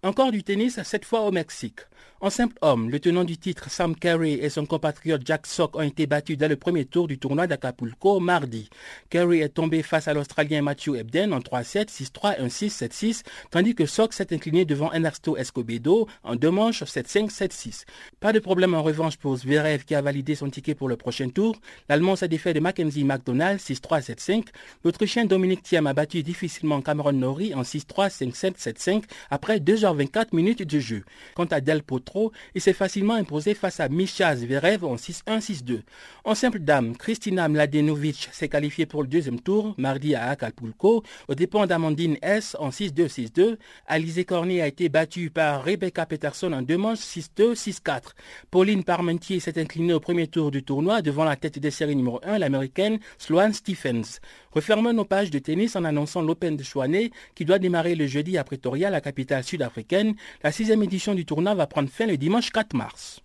[0.03, 1.79] Encore du tennis, cette fois au Mexique.
[2.23, 5.81] En simple homme, le tenant du titre Sam Carey et son compatriote Jack Sock ont
[5.81, 8.69] été battus dès le premier tour du tournoi d'Acapulco mardi.
[9.09, 13.85] Carey est tombé face à l'Australien Matthew Ebden en 3-7, 6-3, 1-6, 7-6, tandis que
[13.85, 17.83] Sock s'est incliné devant Ernesto Escobedo en deux manches 7-5, 7-6.
[18.21, 21.27] Pas de problème en revanche pour Zverev qui a validé son ticket pour le prochain
[21.27, 21.57] tour.
[21.89, 24.45] L'Allemand s'est défait de Mackenzie McDonald 6-3, 7-5.
[24.85, 30.63] L'Autrichien Dominique Thiem a battu difficilement Cameron Norrie en 6-3, 5-7, 7-5 après 2h24 minutes
[30.65, 31.03] de jeu.
[31.35, 32.12] Quant à Del Potro,
[32.55, 35.81] il s'est facilement imposé face à Misha Zverev en 6-1, 6-2.
[36.23, 41.35] En simple dame, Kristina Mladenovic s'est qualifiée pour le deuxième tour, mardi à Acapulco, au
[41.35, 43.57] dépens d'Amandine S en 6-2, 6-2.
[43.87, 48.11] Alizé Cornet a été battue par Rebecca Peterson en deux manches, 6-2, 6-4.
[48.51, 52.19] Pauline Parmentier s'est inclinée au premier tour du tournoi devant la tête des séries numéro
[52.23, 54.19] 1, l'américaine Sloane Stephens.
[54.51, 58.37] Refermons nos pages de tennis en annonçant l'Open de Chouanet qui doit démarrer le jeudi
[58.37, 60.15] à Pretoria, la capitale sud-africaine.
[60.43, 63.21] La sixième édition du tournoi va prendre fin le dimanche 4 mars.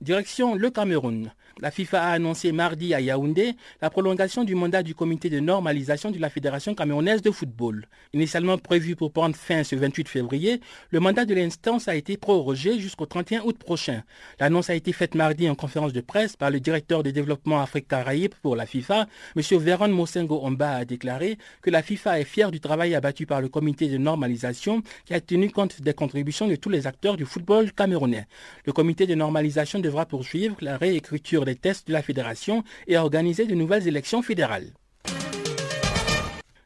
[0.00, 1.32] Direction le Cameroun.
[1.60, 6.12] La FIFA a annoncé mardi à Yaoundé la prolongation du mandat du comité de normalisation
[6.12, 7.86] de la Fédération camerounaise de football.
[8.12, 12.78] Initialement prévu pour prendre fin ce 28 février, le mandat de l'instance a été prorogé
[12.78, 14.04] jusqu'au 31 août prochain.
[14.38, 18.34] L'annonce a été faite mardi en conférence de presse par le directeur de développement Afrique-Caraïbes
[18.40, 19.08] pour la FIFA.
[19.34, 19.42] M.
[19.58, 23.48] Véron Mosengo Omba a déclaré que la FIFA est fière du travail abattu par le
[23.48, 27.72] comité de normalisation qui a tenu compte des contributions de tous les acteurs du football
[27.72, 28.28] camerounais.
[28.64, 33.54] Le comité de normalisation devra poursuivre la réécriture tests de la fédération et organiser de
[33.54, 34.72] nouvelles élections fédérales.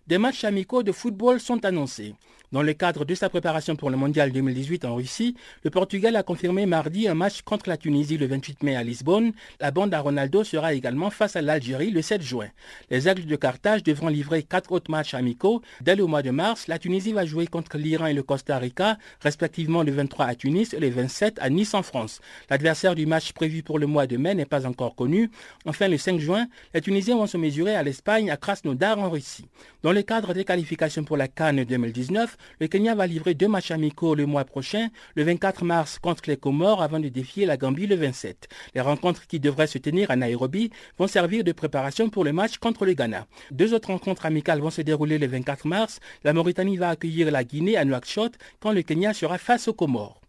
[0.07, 2.14] Des matchs amicaux de football sont annoncés.
[2.53, 5.34] Dans le cadre de sa préparation pour le Mondial 2018 en Russie,
[5.64, 9.32] le Portugal a confirmé mardi un match contre la Tunisie le 28 mai à Lisbonne.
[9.59, 12.48] La bande à Ronaldo sera également face à l'Algérie le 7 juin.
[12.90, 15.62] Les Aigles de Carthage devront livrer quatre autres matchs amicaux.
[15.80, 18.98] Dès le mois de mars, la Tunisie va jouer contre l'Iran et le Costa Rica,
[19.22, 22.20] respectivement le 23 à Tunis et le 27 à Nice en France.
[22.50, 25.30] L'adversaire du match prévu pour le mois de mai n'est pas encore connu.
[25.64, 29.46] Enfin, le 5 juin, les Tunisiens vont se mesurer à l'Espagne à Krasnodar en Russie.
[29.82, 33.70] Dans le cadre des qualifications pour la Cannes 2019, le Kenya va livrer deux matchs
[33.70, 37.86] amicaux le mois prochain, le 24 mars contre les Comores avant de défier la Gambie
[37.86, 38.49] le 27.
[38.74, 42.59] Les rencontres qui devraient se tenir à Nairobi vont servir de préparation pour le match
[42.59, 43.26] contre le Ghana.
[43.51, 46.01] Deux autres rencontres amicales vont se dérouler le 24 mars.
[46.24, 50.20] La Mauritanie va accueillir la Guinée à Nouakchott quand le Kenya sera face aux Comores.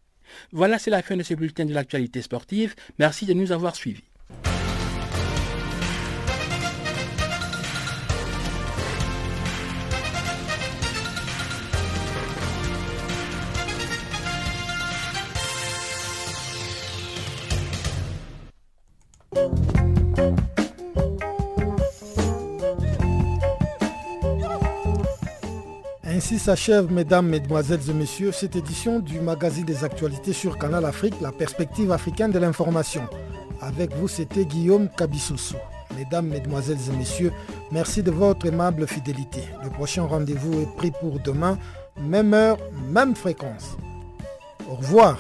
[0.51, 2.75] Voilà, c'est la fin de ce bulletin de l'actualité sportive.
[2.99, 4.12] Merci de nous avoir suivis.
[26.23, 31.19] Ainsi s'achève, mesdames, mesdemoiselles et messieurs, cette édition du magazine des actualités sur Canal Afrique,
[31.19, 33.01] la perspective africaine de l'information.
[33.59, 35.57] Avec vous, c'était Guillaume Kabissoussou.
[35.97, 37.33] Mesdames, mesdemoiselles et messieurs,
[37.73, 39.41] merci de votre aimable fidélité.
[39.65, 41.57] Le prochain rendez-vous est pris pour demain,
[41.99, 42.57] même heure,
[42.87, 43.75] même fréquence.
[44.71, 45.17] Au revoir.